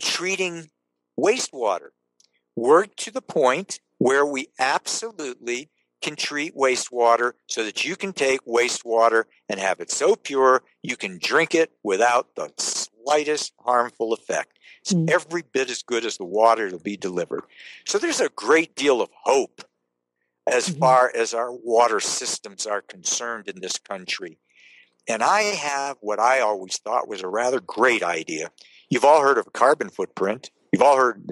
[0.00, 0.70] Treating
[1.18, 1.88] wastewater.
[2.56, 5.70] We're to the point where we absolutely
[6.00, 10.96] can treat wastewater so that you can take wastewater and have it so pure you
[10.96, 14.58] can drink it without the slightest harmful effect.
[14.82, 15.10] It's mm.
[15.10, 17.44] every bit as good as the water to be delivered.
[17.84, 19.62] So there's a great deal of hope
[20.46, 20.78] as mm-hmm.
[20.78, 24.38] far as our water systems are concerned in this country.
[25.06, 28.50] And I have what I always thought was a rather great idea.
[28.90, 30.50] You've all heard of a carbon footprint.
[30.72, 31.24] You've all heard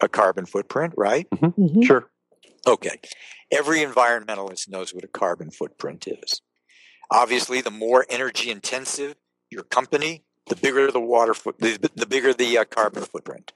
[0.00, 1.28] a carbon footprint, right?
[1.30, 1.60] Mm-hmm.
[1.60, 1.82] Mm-hmm.
[1.82, 2.10] Sure.
[2.66, 3.00] Okay.
[3.50, 6.42] Every environmentalist knows what a carbon footprint is.
[7.10, 9.16] Obviously, the more energy intensive
[9.50, 13.52] your company, the bigger the water foot, the, the bigger the uh, carbon footprint.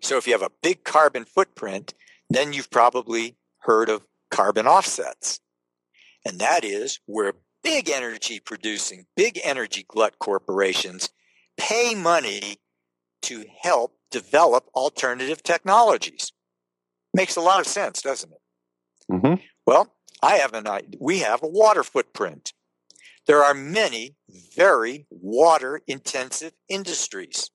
[0.00, 1.94] So if you have a big carbon footprint,
[2.30, 5.40] then you've probably heard of carbon offsets.
[6.24, 11.10] And that is where big energy producing, big energy glut corporations
[11.56, 12.58] pay money
[13.22, 16.32] to help develop alternative technologies.
[17.14, 18.40] Makes a lot of sense, doesn't it?
[19.10, 19.42] Mm-hmm.
[19.66, 20.98] Well, I have an idea.
[21.00, 22.52] We have a water footprint.
[23.26, 24.16] There are many
[24.56, 27.50] very water intensive industries.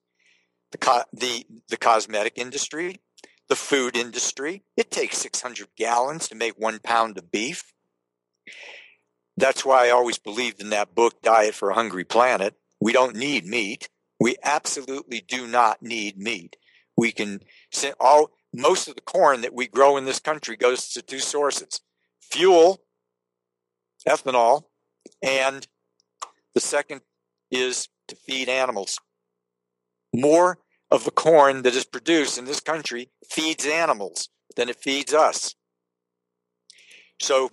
[0.71, 3.01] The, co- the, the cosmetic industry,
[3.49, 7.73] the food industry, it takes 600 gallons to make one pound of beef.
[9.37, 12.55] That's why I always believed in that book, Diet for a Hungry Planet.
[12.81, 13.89] We don't need meat.
[14.19, 16.57] We absolutely do not need meat.
[16.95, 17.41] We can
[17.71, 21.19] send all most of the corn that we grow in this country goes to two
[21.19, 21.81] sources:
[22.21, 22.81] fuel,
[24.07, 24.63] ethanol,
[25.21, 25.67] and
[26.55, 27.01] the second
[27.51, 28.99] is to feed animals.
[30.13, 30.57] More
[30.89, 35.55] of the corn that is produced in this country feeds animals than it feeds us.
[37.21, 37.51] So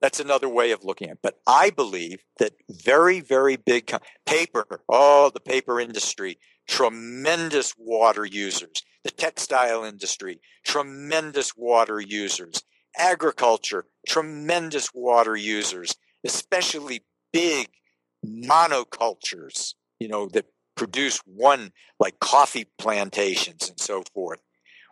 [0.00, 1.18] that's another way of looking at it.
[1.22, 3.92] But I believe that very, very big
[4.26, 8.82] paper, oh, the paper industry, tremendous water users.
[9.04, 12.62] The textile industry, tremendous water users.
[12.96, 15.94] Agriculture, tremendous water users,
[16.24, 17.68] especially big
[18.24, 20.46] monocultures, you know, that
[20.76, 24.40] produce one like coffee plantations and so forth.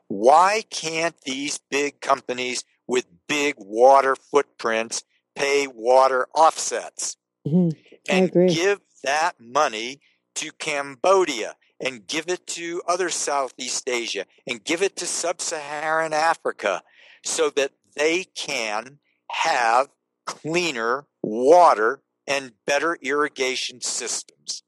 [0.09, 5.05] Why can't these big companies with big water footprints
[5.37, 7.17] pay water offsets
[7.47, 7.69] mm-hmm.
[8.09, 10.01] and give that money
[10.35, 16.13] to Cambodia and give it to other Southeast Asia and give it to Sub Saharan
[16.13, 16.83] Africa
[17.25, 18.99] so that they can
[19.31, 19.89] have
[20.27, 24.63] cleaner water and better irrigation systems?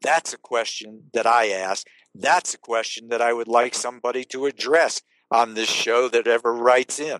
[0.00, 1.86] That's a question that I ask.
[2.14, 6.52] That's a question that I would like somebody to address on this show that ever
[6.52, 7.18] writes in.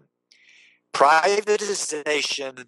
[0.95, 2.67] Privatization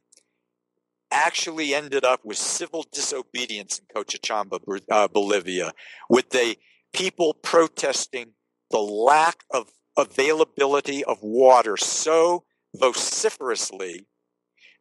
[1.10, 4.60] actually ended up with civil disobedience in Cochabamba,
[4.90, 5.72] uh, Bolivia,
[6.08, 6.56] with the
[6.92, 8.32] people protesting
[8.70, 12.44] the lack of availability of water so
[12.76, 14.06] vociferously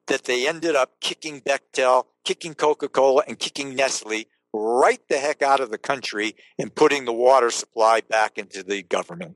[0.07, 5.41] that they ended up kicking Bechtel, kicking Coca Cola, and kicking Nestle right the heck
[5.41, 9.35] out of the country and putting the water supply back into the government.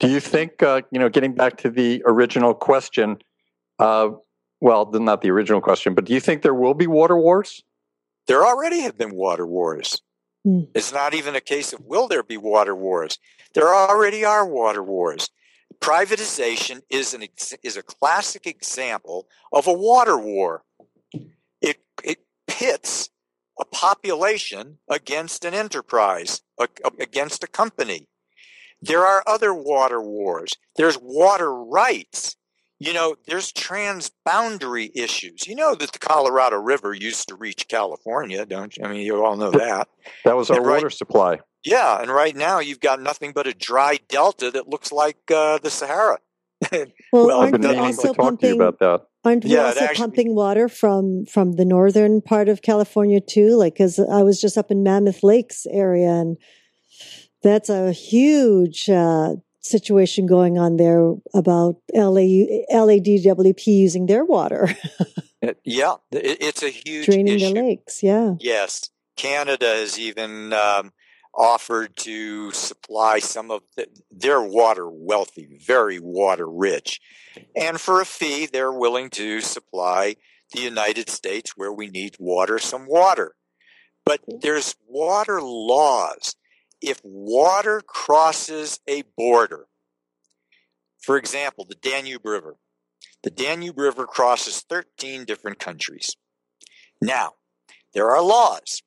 [0.00, 3.18] Do you think, uh, you know, getting back to the original question,
[3.78, 4.10] uh,
[4.60, 7.62] well, not the original question, but do you think there will be water wars?
[8.26, 10.02] There already have been water wars.
[10.46, 10.68] Mm.
[10.74, 13.18] It's not even a case of will there be water wars.
[13.54, 15.30] There already are water wars.
[15.80, 17.24] Privatization is an
[17.62, 20.62] is a classic example of a water war.
[21.60, 23.10] It it pits
[23.60, 26.42] a population against an enterprise,
[26.98, 28.08] against a company.
[28.80, 30.50] There are other water wars.
[30.76, 32.36] There's water rights.
[32.80, 35.48] You know, there's transboundary issues.
[35.48, 38.84] You know that the Colorado River used to reach California, don't you?
[38.84, 39.88] I mean, you all know that.
[40.24, 41.40] That was our right, water supply.
[41.64, 45.58] Yeah, and right now you've got nothing but a dry delta that looks like uh,
[45.58, 46.18] the Sahara.
[46.72, 49.02] well, well aren't we also pumping, about that.
[49.24, 53.56] Aren't we yeah, also actually, pumping water from from the northern part of California too?
[53.56, 56.36] Like, because I was just up in Mammoth Lakes area, and
[57.42, 64.68] that's a huge uh, situation going on there about LA, LADWP using their water.
[65.64, 67.54] yeah, it's a huge draining issue.
[67.54, 68.02] the lakes.
[68.02, 68.34] Yeah.
[68.40, 70.92] Yes, Canada has even um,
[71.34, 77.00] offered to supply some of the, their water wealthy, very water rich,
[77.54, 80.16] and for a fee, they're willing to supply
[80.52, 83.34] the United States where we need water some water.
[84.04, 86.34] But there's water laws
[86.80, 89.66] if water crosses a border,
[91.00, 92.56] for example, the Danube River,
[93.22, 96.16] the Danube River crosses 13 different countries.
[97.00, 97.34] Now,
[97.94, 98.82] there are laws.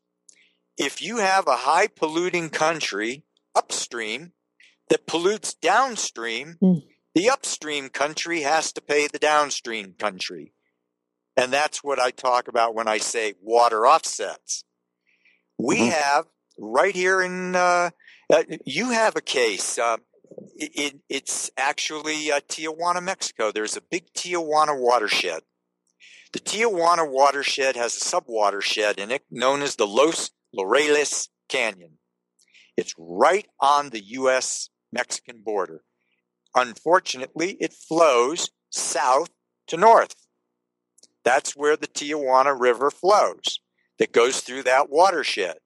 [0.77, 3.23] If you have a high polluting country
[3.55, 4.31] upstream
[4.89, 6.83] that pollutes downstream, mm.
[7.13, 10.53] the upstream country has to pay the downstream country.
[11.37, 14.63] And that's what I talk about when I say water offsets.
[15.57, 15.89] We mm-hmm.
[15.89, 16.25] have
[16.61, 17.89] right here in, uh,
[18.31, 19.77] uh, you have a case.
[19.77, 19.97] Uh,
[20.55, 23.51] it, it's actually uh, Tijuana, Mexico.
[23.51, 25.41] There's a big Tijuana watershed.
[26.31, 31.97] The Tijuana watershed has a subwatershed in it known as the Los Laureles Canyon.
[32.77, 34.69] It's right on the U.S.
[34.93, 35.83] Mexican border.
[36.55, 39.29] Unfortunately, it flows south
[39.67, 40.15] to north.
[41.23, 43.59] That's where the Tijuana River flows
[43.99, 45.57] that goes through that watershed.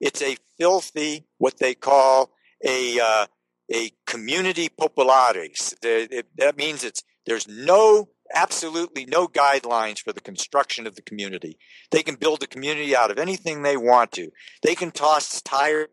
[0.00, 2.30] It's a filthy, what they call
[2.64, 3.26] a uh,
[3.72, 5.74] a community populares.
[5.82, 11.58] that means it's there's no absolutely no guidelines for the construction of the community.
[11.90, 14.30] They can build a community out of anything they want to.
[14.62, 15.88] They can toss tires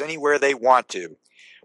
[0.00, 1.16] anywhere they want to.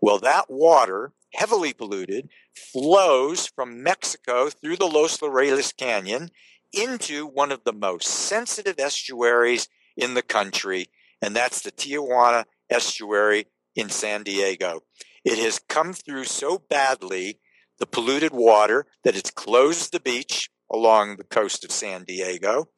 [0.02, 6.30] Well, that water, heavily polluted, flows from Mexico through the Los Laureles Canyon
[6.74, 10.88] into one of the most sensitive estuaries in the country,
[11.22, 13.46] and that's the Tijuana estuary
[13.76, 14.82] in San Diego.
[15.24, 17.40] It has come through so badly,
[17.78, 22.70] the polluted water, that it's closed the beach along the coast of San Diego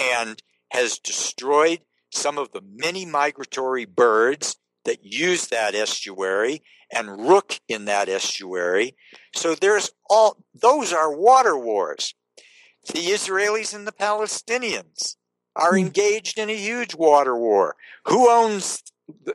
[0.00, 1.80] and has destroyed
[2.12, 8.96] some of the many migratory birds that use that estuary and rook in that estuary.
[9.34, 12.14] So there's all, those are water wars.
[12.86, 15.16] The Israelis and the Palestinians
[15.58, 15.86] are hmm.
[15.86, 17.76] engaged in a huge water war.
[18.06, 18.82] Who owns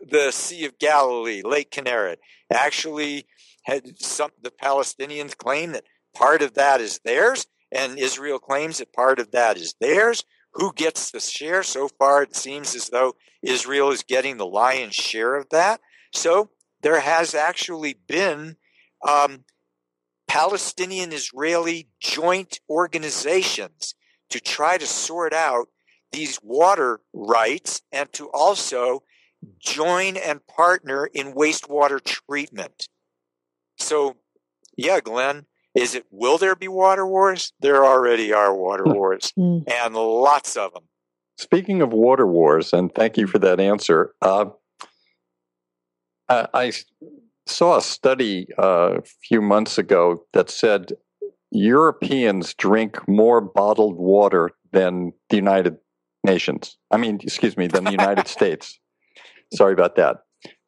[0.10, 2.18] the, Sea of Galilee, Lake Kinneret?
[2.52, 3.26] Actually,
[3.64, 5.84] had some the Palestinians claim that
[6.16, 10.24] part of that is theirs, and Israel claims that part of that is theirs.
[10.54, 11.64] Who gets the share?
[11.64, 15.82] So far, it seems as though Israel is getting the lion's share of that.
[16.12, 16.50] So
[16.84, 18.58] there has actually been
[19.08, 19.46] um,
[20.28, 23.96] Palestinian Israeli joint organizations
[24.30, 25.68] to try to sort out
[26.14, 29.04] these water rights and to also
[29.60, 32.88] join and partner in wastewater treatment.
[33.78, 34.16] So,
[34.78, 35.46] yeah, Glenn,
[35.76, 37.52] is it will there be water wars?
[37.60, 39.64] There already are water wars, mm.
[39.70, 40.84] and lots of them.
[41.38, 44.14] Speaking of water wars, and thank you for that answer.
[44.22, 44.46] Uh,
[46.30, 46.72] I
[47.46, 50.94] saw a study uh, a few months ago that said
[51.52, 55.78] Europeans drink more bottled water than the United
[56.24, 56.78] Nations.
[56.92, 58.80] I mean, excuse me, than the United States.
[59.54, 60.18] Sorry about that.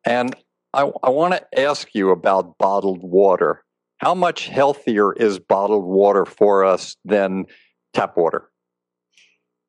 [0.05, 0.35] And
[0.73, 3.63] I, I want to ask you about bottled water.
[3.97, 7.45] How much healthier is bottled water for us than
[7.93, 8.49] tap water?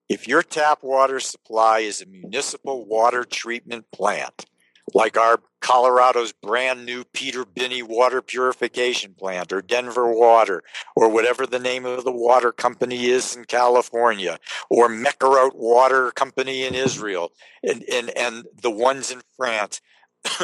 [0.09, 4.47] If your tap water supply is a municipal water treatment plant,
[4.95, 10.63] like our Colorado's brand new Peter Binney water purification plant or Denver Water
[10.95, 14.39] or whatever the name of the water company is in California
[14.71, 17.33] or Mekorot Water Company in Israel
[17.63, 19.81] and, and, and the ones in France.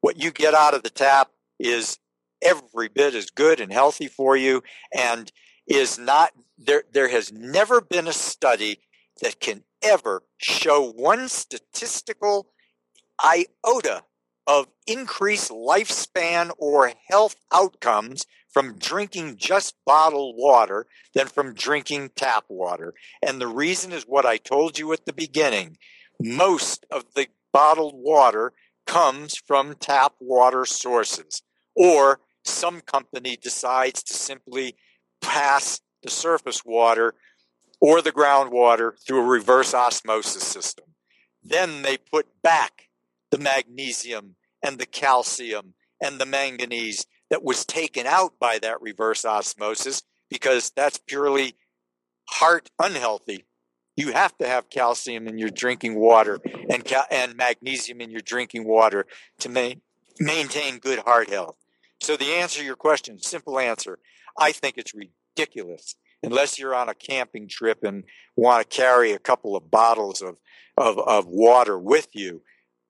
[0.00, 1.98] what you get out of the tap is
[2.40, 4.62] every bit as good and healthy for you
[4.94, 5.32] and
[5.66, 8.80] is not there there has never been a study
[9.20, 12.51] that can ever show one statistical
[13.24, 14.04] iota
[14.46, 22.44] of increased lifespan or health outcomes from drinking just bottled water than from drinking tap
[22.48, 22.92] water.
[23.26, 25.78] And the reason is what I told you at the beginning.
[26.20, 28.52] Most of the bottled water
[28.86, 31.42] comes from tap water sources,
[31.74, 34.76] or some company decides to simply
[35.20, 37.14] pass the surface water
[37.80, 40.86] or the groundwater through a reverse osmosis system.
[41.42, 42.88] Then they put back
[43.32, 49.24] the magnesium and the calcium and the manganese that was taken out by that reverse
[49.24, 51.56] osmosis because that's purely
[52.28, 53.46] heart unhealthy.
[53.96, 58.20] You have to have calcium in your drinking water and ca- and magnesium in your
[58.20, 59.06] drinking water
[59.40, 59.80] to ma-
[60.20, 61.56] maintain good heart health.
[62.02, 63.98] So the answer to your question, simple answer,
[64.38, 68.04] I think it's ridiculous unless you're on a camping trip and
[68.36, 70.36] want to carry a couple of bottles of,
[70.76, 72.42] of, of water with you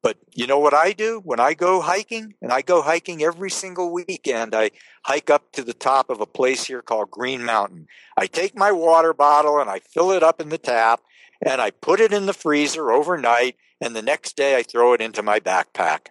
[0.02, 2.34] but you know what I do when I go hiking?
[2.42, 4.54] And I go hiking every single weekend.
[4.54, 4.70] I
[5.04, 7.86] hike up to the top of a place here called Green Mountain.
[8.16, 11.00] I take my water bottle and I fill it up in the tap
[11.44, 13.56] and I put it in the freezer overnight.
[13.80, 16.08] And the next day I throw it into my backpack.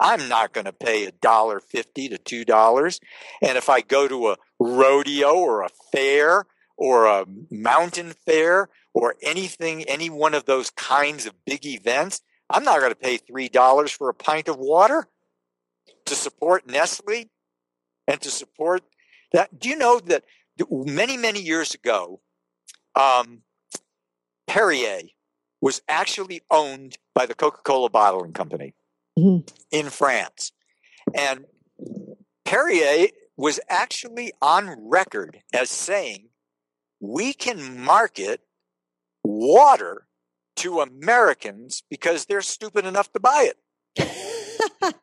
[0.00, 3.00] I'm not going to pay a dollar fifty to two dollars.
[3.42, 6.44] And if I go to a rodeo or a fair
[6.76, 12.20] or a mountain fair or anything, any one of those kinds of big events,
[12.50, 15.06] I'm not going to pay $3 for a pint of water
[16.06, 17.26] to support Nestle
[18.06, 18.82] and to support
[19.32, 19.58] that.
[19.58, 20.24] Do you know that
[20.70, 22.20] many, many years ago,
[22.94, 23.42] um,
[24.46, 25.02] Perrier
[25.60, 28.74] was actually owned by the Coca Cola Bottling Company
[29.18, 29.46] mm-hmm.
[29.70, 30.52] in France.
[31.14, 31.44] And
[32.44, 36.28] Perrier was actually on record as saying,
[37.00, 38.40] we can market
[39.22, 40.07] water
[40.58, 43.56] to Americans because they're stupid enough to buy it.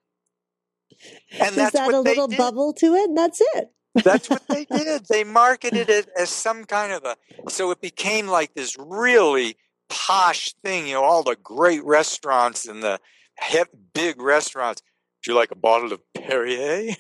[1.40, 2.38] and that's that a little did.
[2.38, 3.10] bubble to it?
[3.10, 3.72] And that's it.
[4.04, 5.06] that's what they did.
[5.10, 7.16] They marketed it as some kind of a,
[7.50, 9.56] so it became like this really
[9.90, 10.88] posh thing.
[10.88, 13.00] You know, all the great restaurants and the
[13.40, 14.82] hip, big restaurants.
[15.24, 16.96] Do you like a bottle of Perrier?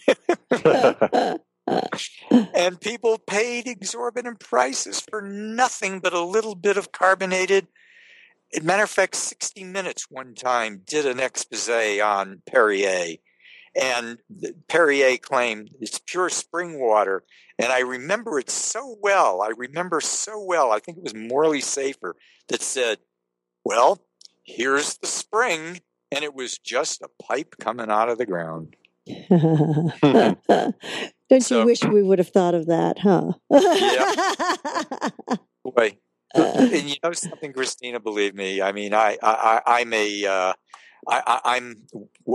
[2.53, 7.67] and people paid exorbitant prices for nothing but a little bit of carbonated
[8.63, 13.17] matter of fact, 60 Minutes one time did an expose on Perrier.
[13.75, 14.19] And
[14.69, 17.23] Perrier claimed it's pure spring water.
[17.59, 19.41] And I remember it so well.
[19.41, 20.71] I remember so well.
[20.71, 22.15] I think it was Morley Safer
[22.47, 22.99] that said,
[23.63, 24.01] Well,
[24.43, 25.81] here's the spring.
[26.11, 28.75] And it was just a pipe coming out of the ground.
[31.29, 33.33] Don't so, you wish we would have thought of that, huh?
[33.49, 35.37] yeah.
[35.63, 35.97] Boy,
[36.35, 37.99] and you know something, Christina?
[37.99, 38.61] Believe me.
[38.61, 40.53] I mean, I, I, I'm a, uh,
[41.07, 41.83] I, I'm,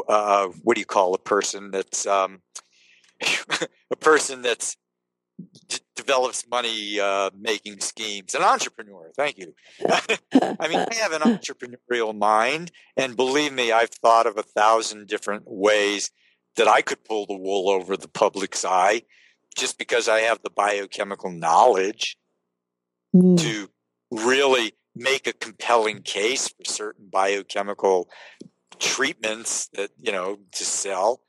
[0.09, 2.40] uh, what do you call a person that's, um,
[3.90, 4.76] a person that's
[5.68, 8.34] d- develops money uh, making schemes.
[8.34, 9.11] An entrepreneur.
[9.16, 9.55] Thank you.
[9.88, 15.09] I mean, I have an entrepreneurial mind, and believe me, I've thought of a thousand
[15.09, 16.11] different ways
[16.57, 19.03] that I could pull the wool over the public's eye
[19.57, 22.16] just because I have the biochemical knowledge
[23.14, 23.38] mm.
[23.40, 23.68] to
[24.11, 28.08] really make a compelling case for certain biochemical
[28.78, 31.20] treatments that you know to sell.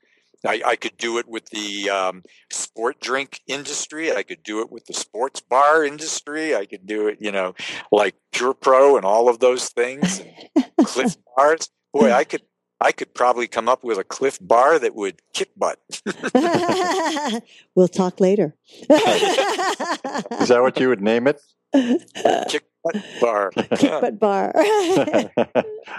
[0.44, 4.12] I, I could do it with the um, sport drink industry.
[4.12, 6.56] I could do it with the sports bar industry.
[6.56, 7.54] I could do it, you know,
[7.92, 10.20] like Pure Pro and all of those things,
[10.82, 11.70] Clif bars.
[11.92, 12.42] Boy, I could
[12.80, 15.78] I could probably come up with a cliff bar that would kick butt.
[17.76, 18.56] we'll talk later.
[18.80, 18.88] Is
[20.48, 21.40] that what you would name it?
[22.48, 23.50] Kick butt bar.
[23.50, 24.52] Kick butt bar.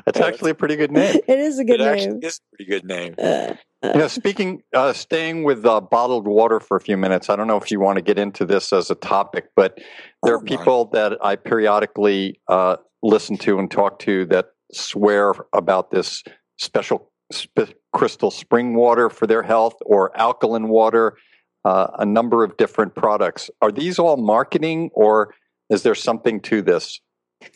[0.06, 1.20] That's actually a pretty good name.
[1.28, 2.18] It is a good it name.
[2.18, 3.16] It is a pretty good name.
[3.18, 3.54] Uh,
[3.84, 7.30] you know, speaking, uh, staying with uh, bottled water for a few minutes.
[7.30, 9.78] I don't know if you want to get into this as a topic, but
[10.24, 15.34] there oh, are people that I periodically uh, listen to and talk to that swear
[15.52, 16.24] about this
[16.58, 21.18] special sp- crystal spring water for their health or alkaline water,
[21.66, 23.50] uh, a number of different products.
[23.62, 25.34] Are these all marketing or
[25.74, 27.02] is there something to this?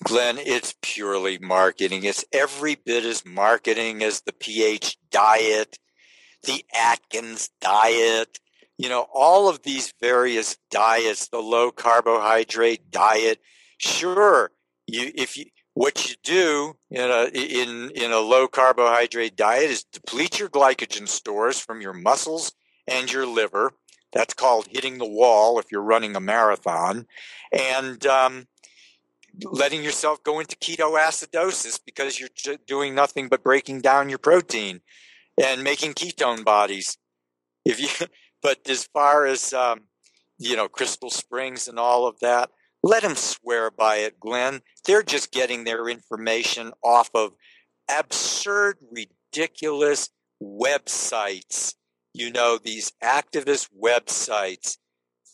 [0.03, 2.03] Glenn, it's purely marketing.
[2.03, 5.77] It's every bit as marketing as the pH diet,
[6.43, 8.39] the Atkins diet,
[8.77, 13.39] you know, all of these various diets, the low carbohydrate diet.
[13.77, 14.51] Sure,
[14.87, 19.83] you if you what you do in a in in a low carbohydrate diet is
[19.83, 22.51] deplete your glycogen stores from your muscles
[22.87, 23.71] and your liver.
[24.17, 27.05] That's called hitting the wall if you're running a marathon,
[27.51, 28.47] and um,
[29.43, 34.81] letting yourself go into ketoacidosis because you're doing nothing but breaking down your protein
[35.39, 36.97] and making ketone bodies.
[37.63, 38.07] If you,
[38.41, 39.81] but as far as um,
[40.39, 42.49] you know, Crystal Springs and all of that,
[42.81, 44.61] let them swear by it, Glenn.
[44.87, 47.33] They're just getting their information off of
[47.87, 50.09] absurd, ridiculous
[50.41, 51.75] websites.
[52.17, 54.77] You know, these activist websites.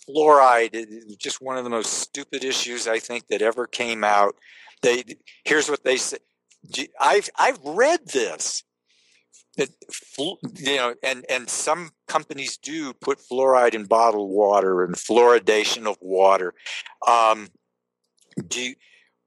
[0.05, 0.86] fluoride,
[1.17, 4.36] just one of the most stupid issues I think that ever came out.
[4.81, 5.03] They
[5.45, 6.17] here's what they say.
[6.99, 8.63] I've I've read this.
[9.55, 9.69] That
[10.57, 15.97] you know, and and some companies do put fluoride in bottled water and fluoridation of
[16.01, 16.53] water.
[17.07, 17.47] Um,
[18.45, 18.73] do,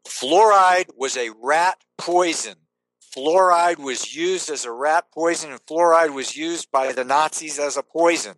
[0.07, 2.57] fluoride was a rat poison.
[3.16, 7.76] Fluoride was used as a rat poison, and fluoride was used by the Nazis as
[7.76, 8.34] a poison.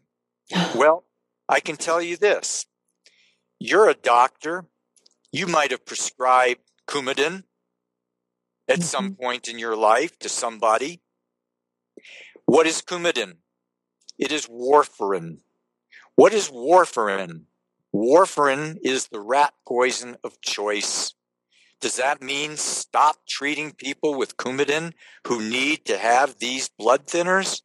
[0.75, 1.05] well,
[1.49, 2.67] I can tell you this:
[3.59, 4.67] you're a doctor.
[5.33, 7.45] You might have prescribed Coumadin
[8.69, 8.83] at mm-hmm.
[8.83, 11.01] some point in your life to somebody.
[12.47, 13.39] What is Coumadin?
[14.17, 15.39] It is warfarin.
[16.15, 17.45] What is warfarin?
[17.95, 21.15] Warfarin is the rat poison of choice.
[21.81, 24.93] Does that mean stop treating people with Coumadin
[25.27, 27.63] who need to have these blood thinners?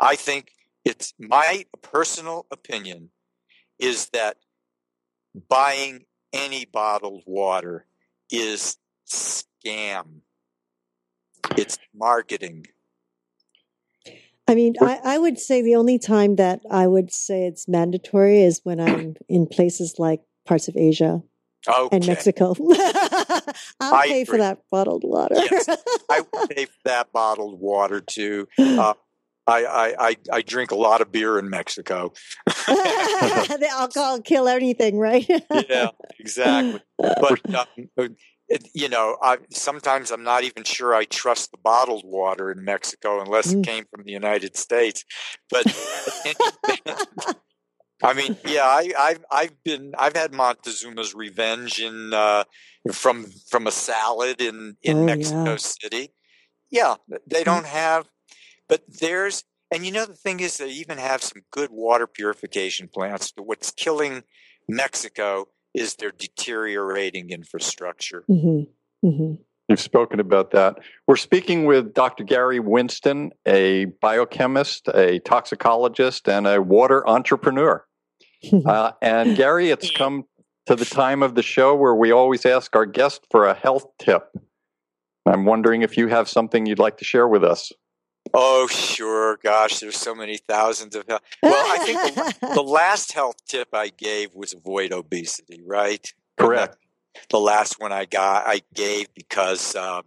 [0.00, 0.50] I think
[0.84, 3.10] it's my personal opinion
[3.78, 4.36] is that
[5.48, 7.86] buying any bottled water
[8.30, 8.76] is
[9.08, 10.22] scam.
[11.56, 12.66] It's marketing.
[14.48, 18.42] I mean, I, I, would say the only time that I would say it's mandatory
[18.42, 21.22] is when I'm in places like parts of Asia
[21.68, 21.96] okay.
[21.96, 22.54] and Mexico.
[23.80, 24.24] I'll I pay agree.
[24.24, 25.34] for that bottled water.
[25.36, 25.68] yes,
[26.10, 28.48] I would pay for that bottled water too.
[28.58, 28.94] Uh,
[29.44, 32.12] I, I, I, drink a lot of beer in Mexico.
[32.46, 35.28] the alcohol kill anything, right?
[35.68, 35.88] yeah,
[36.20, 36.80] exactly.
[36.96, 38.16] But um,
[38.74, 43.20] you know, I, sometimes I'm not even sure I trust the bottled water in Mexico
[43.20, 43.60] unless mm.
[43.60, 45.04] it came from the United States.
[45.50, 45.66] But
[48.02, 52.44] I mean, yeah, I, I've I've been I've had Montezuma's Revenge in uh,
[52.92, 55.56] from from a salad in in oh, Mexico yeah.
[55.56, 56.12] City.
[56.70, 56.94] Yeah,
[57.26, 57.44] they mm.
[57.44, 58.08] don't have,
[58.68, 62.88] but there's and you know the thing is they even have some good water purification
[62.88, 63.32] plants.
[63.34, 64.24] But what's killing
[64.68, 68.24] Mexico is their deteriorating infrastructure.
[68.28, 69.06] Mm-hmm.
[69.06, 69.34] Mm-hmm.
[69.68, 70.76] You've spoken about that.
[71.06, 72.24] We're speaking with Dr.
[72.24, 77.84] Gary Winston, a biochemist, a toxicologist, and a water entrepreneur.
[78.66, 80.24] Uh, and Gary, it's come
[80.66, 83.86] to the time of the show where we always ask our guest for a health
[83.98, 84.30] tip.
[85.26, 87.72] I'm wondering if you have something you'd like to share with us.
[88.34, 89.38] Oh, sure.
[89.42, 91.06] Gosh, there's so many thousands of.
[91.06, 91.22] Health.
[91.42, 96.12] Well, I think the, the, last health tip I gave was avoid obesity, right?
[96.38, 96.76] Correct.
[97.30, 100.04] The last one I got, I gave because um,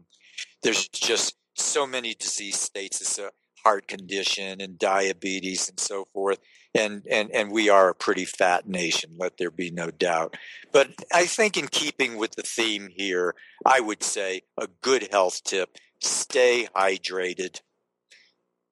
[0.64, 3.00] there's just so many disease states.
[3.02, 3.32] It's a
[3.64, 6.40] heart condition and diabetes and so forth.
[6.76, 10.36] And, and, and we are a pretty fat nation, let there be no doubt.
[10.74, 13.34] But I think, in keeping with the theme here,
[13.66, 17.62] I would say a good health tip stay hydrated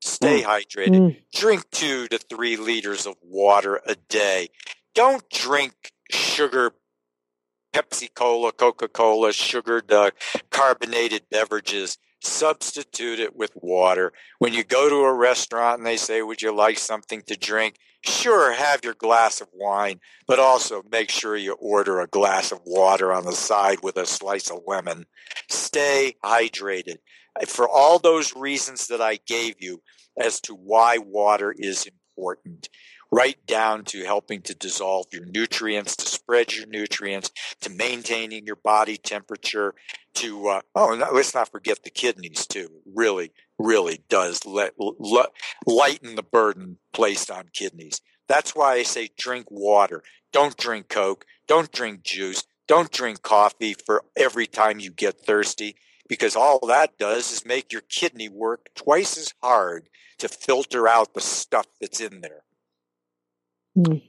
[0.03, 0.45] Stay mm.
[0.45, 0.99] hydrated.
[0.99, 1.17] Mm.
[1.33, 4.49] Drink two to three liters of water a day.
[4.93, 6.73] Don't drink sugar
[7.73, 10.11] Pepsi Cola, Coca Cola, sugared uh,
[10.49, 11.97] carbonated beverages.
[12.21, 14.11] Substitute it with water.
[14.39, 17.75] When you go to a restaurant and they say, Would you like something to drink?
[18.05, 22.59] Sure, have your glass of wine, but also make sure you order a glass of
[22.65, 25.05] water on the side with a slice of lemon.
[25.49, 26.97] Stay hydrated.
[27.47, 29.81] For all those reasons that I gave you
[30.19, 31.87] as to why water is
[32.17, 32.69] important
[33.13, 37.31] right down to helping to dissolve your nutrients, to spread your nutrients,
[37.61, 39.75] to maintaining your body temperature,
[40.15, 42.67] to, uh, oh, no, let's not forget the kidneys too.
[42.95, 43.31] Really,
[43.63, 45.29] really does let, let,
[45.65, 48.01] lighten the burden placed on kidneys.
[48.27, 50.03] That's why I say drink water.
[50.31, 51.25] Don't drink Coke.
[51.47, 52.43] Don't drink juice.
[52.67, 55.75] Don't drink coffee for every time you get thirsty
[56.07, 59.89] because all that does is make your kidney work twice as hard
[60.19, 62.43] to filter out the stuff that's in there.
[63.77, 64.01] Mm.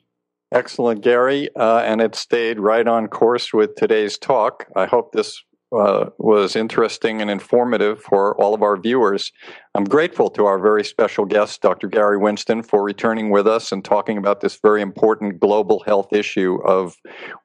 [0.53, 1.49] Excellent, Gary.
[1.57, 4.67] Uh, and it stayed right on course with today's talk.
[4.77, 5.43] I hope this
[5.77, 9.33] uh, was interesting and informative for all of our viewers.
[9.75, 11.89] I'm grateful to our very special guest, Dr.
[11.89, 16.59] Gary Winston, for returning with us and talking about this very important global health issue
[16.65, 16.97] of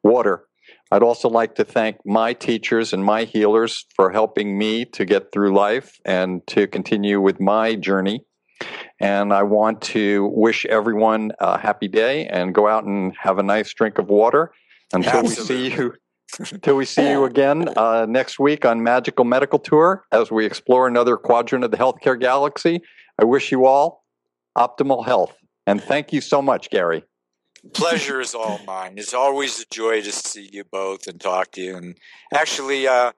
[0.03, 0.45] water.
[0.91, 5.31] I'd also like to thank my teachers and my healers for helping me to get
[5.31, 8.25] through life and to continue with my journey.
[8.99, 13.43] And I want to wish everyone a happy day and go out and have a
[13.43, 14.51] nice drink of water
[14.91, 15.55] until Absolutely.
[15.55, 15.93] we see you.
[16.37, 20.87] Until we see you again uh, next week on Magical Medical Tour as we explore
[20.87, 22.81] another quadrant of the healthcare galaxy.
[23.19, 24.05] I wish you all
[24.57, 25.35] optimal health.
[25.65, 27.03] And thank you so much, Gary.
[27.73, 28.93] Pleasure is all mine.
[28.97, 31.75] It's always a joy to see you both and talk to you.
[31.75, 31.97] And
[32.33, 33.11] actually, uh,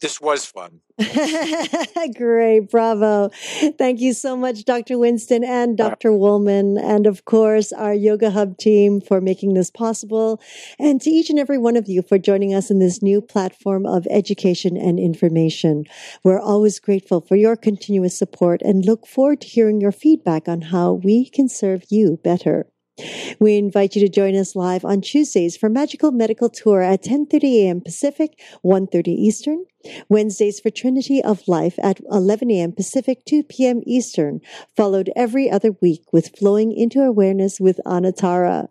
[0.00, 0.80] this was fun.
[2.16, 2.70] Great.
[2.70, 3.30] Bravo.
[3.78, 4.98] Thank you so much, Dr.
[4.98, 6.12] Winston and uh, Dr.
[6.12, 6.78] Woolman.
[6.78, 10.40] And of course, our Yoga Hub team for making this possible.
[10.78, 13.86] And to each and every one of you for joining us in this new platform
[13.86, 15.84] of education and information.
[16.24, 20.62] We're always grateful for your continuous support and look forward to hearing your feedback on
[20.62, 22.66] how we can serve you better.
[23.38, 27.64] We invite you to join us live on Tuesdays for Magical Medical Tour at 10:30
[27.64, 27.80] a.m.
[27.80, 29.64] Pacific, 1:30 Eastern.
[30.08, 32.72] Wednesdays for Trinity of Life at 11 a.m.
[32.72, 33.80] Pacific, 2 p.m.
[33.86, 34.40] Eastern,
[34.76, 38.68] followed every other week with Flowing into Awareness with Anatara.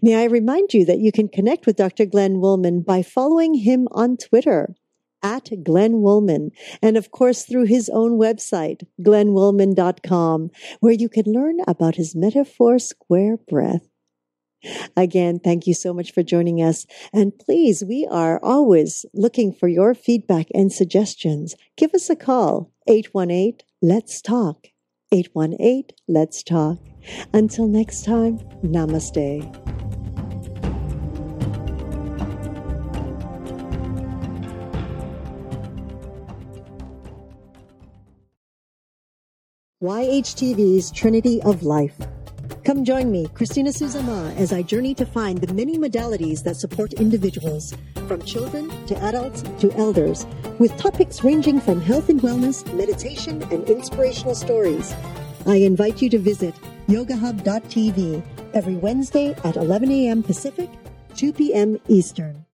[0.00, 2.06] May I remind you that you can connect with Dr.
[2.06, 4.74] Glenn Woolman by following him on Twitter
[5.22, 6.50] at Glenn Woolman,
[6.80, 10.50] and of course through his own website, glennwoolman.com,
[10.80, 13.88] where you can learn about his metaphor square breath.
[14.96, 16.86] Again, thank you so much for joining us.
[17.12, 21.56] And please, we are always looking for your feedback and suggestions.
[21.76, 24.68] Give us a call, 818 Let's Talk.
[25.10, 26.78] 818 Let's Talk.
[27.32, 29.91] Until next time, namaste.
[39.82, 41.96] YHTV's Trinity of Life.
[42.64, 46.92] Come join me, Christina Suzama, as I journey to find the many modalities that support
[46.92, 47.74] individuals,
[48.06, 50.24] from children to adults to elders,
[50.60, 54.94] with topics ranging from health and wellness, meditation, and inspirational stories.
[55.46, 56.54] I invite you to visit
[56.86, 58.22] yogahub.tv
[58.54, 60.22] every Wednesday at 11 a.m.
[60.22, 60.70] Pacific,
[61.16, 61.80] 2 p.m.
[61.88, 62.46] Eastern.